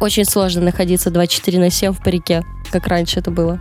очень 0.00 0.24
сложно 0.24 0.62
находиться 0.62 1.10
24 1.10 1.58
на 1.58 1.70
7 1.70 1.92
в 1.92 2.02
парике, 2.02 2.44
как 2.70 2.86
раньше 2.86 3.20
это 3.20 3.30
было. 3.30 3.58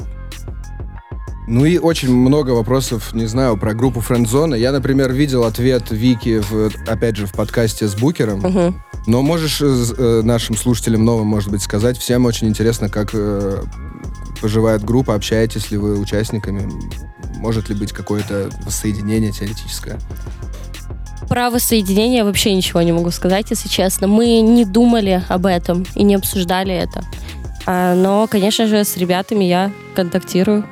Ну 1.48 1.66
и 1.66 1.78
очень 1.78 2.14
много 2.14 2.52
вопросов, 2.52 3.14
не 3.14 3.26
знаю, 3.26 3.58
про 3.58 3.74
группу 3.74 4.00
Френдзона. 4.00 4.56
Я, 4.56 4.72
например, 4.72 5.12
видел 5.12 5.44
ответ 5.44 5.92
Вики, 5.92 6.40
в, 6.40 6.72
опять 6.88 7.18
же, 7.18 7.28
в 7.28 7.34
подкасте 7.34 7.88
с 7.88 7.96
Букером. 7.96 8.40
Мгм. 8.40 8.84
Но 9.08 9.22
можешь 9.22 9.62
э, 9.62 9.66
э, 9.66 10.22
нашим 10.24 10.56
слушателям 10.56 11.04
новым, 11.04 11.28
может 11.28 11.52
быть, 11.52 11.62
сказать, 11.62 11.98
всем 11.98 12.26
очень 12.26 12.48
интересно, 12.48 12.88
как 12.88 13.10
э, 13.14 13.62
поживает 14.42 14.84
группа, 14.86 15.16
общаетесь 15.16 15.72
ли 15.72 15.78
вы 15.78 16.00
участниками, 16.00 16.72
может 17.40 17.68
ли 17.68 17.76
быть 17.76 17.92
какое-то 17.92 18.50
воссоединение 18.66 19.32
теоретическое. 19.32 20.00
Про 21.30 21.50
воссоединение 21.50 22.24
вообще 22.24 22.54
ничего 22.54 22.82
не 22.82 22.92
могу 22.92 23.12
сказать, 23.12 23.48
если 23.50 23.70
честно. 23.70 24.08
Мы 24.08 24.42
не 24.42 24.66
думали 24.66 25.24
об 25.30 25.46
этом 25.46 25.86
и 25.96 26.04
не 26.04 26.16
обсуждали 26.16 26.74
это. 26.74 27.04
А, 27.66 27.96
Но, 27.96 28.28
конечно 28.28 28.68
же, 28.68 28.84
с 28.84 28.98
ребятами 28.98 29.46
я 29.46 29.72
контактирую. 29.96 30.66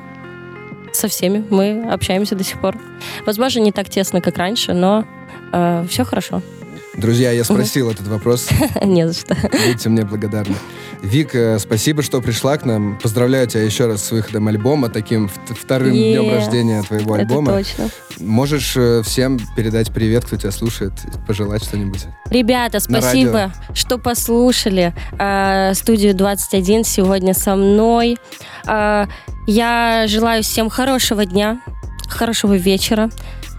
Со 0.94 1.08
всеми. 1.08 1.46
Мы 1.50 1.90
общаемся 1.90 2.36
до 2.36 2.44
сих 2.44 2.60
пор. 2.60 2.78
Возможно, 3.26 3.60
не 3.60 3.72
так 3.72 3.90
тесно, 3.90 4.20
как 4.20 4.38
раньше, 4.38 4.74
но 4.74 5.06
все 5.88 6.04
хорошо. 6.04 6.42
Друзья, 6.94 7.32
я 7.32 7.44
спросил 7.46 7.90
этот 7.90 8.08
вопрос, 8.08 8.50
Не 8.84 9.08
за 9.08 9.14
что. 9.14 9.36
будьте 9.66 9.88
мне 9.90 10.04
благодарны. 10.04 10.56
Вика, 11.02 11.58
спасибо, 11.60 12.04
что 12.04 12.22
пришла 12.22 12.58
к 12.58 12.66
нам. 12.66 13.00
Поздравляю 13.02 13.48
тебя 13.48 13.64
еще 13.64 13.88
раз 13.88 14.04
с 14.04 14.12
выходом 14.12 14.50
альбома, 14.50 14.90
таким 14.90 15.26
вт- 15.28 15.56
вторым 15.60 15.94
Е, 15.94 16.14
днем 16.20 16.34
рождения 16.36 16.84
твоего 16.84 17.16
Это 17.16 17.22
альбома. 17.24 17.54
точно. 17.54 17.90
Можешь 18.20 18.74
э, 18.76 19.02
всем 19.04 19.40
передать 19.56 19.92
привет, 19.94 20.26
кто 20.26 20.36
тебя 20.36 20.52
слушает, 20.52 20.92
пожелать 21.26 21.64
что-нибудь. 21.64 22.02
Ребята, 22.30 22.80
спасибо, 22.82 23.54
что 23.74 23.98
послушали 23.98 24.94
а, 25.18 25.74
студию 25.74 26.14
21 26.14 26.84
сегодня 26.84 27.34
со 27.34 27.56
мной. 27.56 28.18
А, 28.68 29.08
я 29.48 30.06
желаю 30.08 30.44
всем 30.44 30.70
хорошего 30.70 31.26
дня, 31.26 31.62
хорошего 32.10 32.54
вечера. 32.56 33.10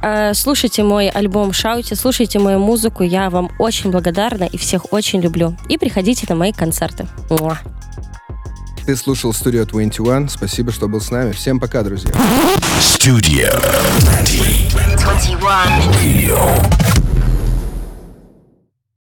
А, 0.02 0.34
слушайте 0.34 0.82
мой 0.82 1.08
альбом 1.08 1.52
«Шауте», 1.52 1.94
слушайте 1.94 2.38
мою 2.40 2.58
музыку. 2.58 3.04
Я 3.04 3.30
вам 3.30 3.50
очень 3.58 3.90
благодарна 3.90 4.44
и 4.44 4.56
всех 4.58 4.92
очень 4.92 5.20
люблю. 5.20 5.56
И 5.68 5.78
приходите 5.78 6.26
на 6.28 6.34
мои 6.34 6.52
концерты. 6.52 7.06
Муа. 7.30 7.58
Ты 8.84 8.96
слушал 8.96 9.30
Studio 9.30 9.64
21. 9.64 10.28
Спасибо, 10.28 10.72
что 10.72 10.88
был 10.88 11.00
с 11.00 11.10
нами. 11.12 11.30
Всем 11.30 11.60
пока, 11.60 11.84
друзья. 11.84 12.10
Studio 12.80 13.48
20. 14.00 14.72
21. 14.98 15.38
Radio. 15.38 16.91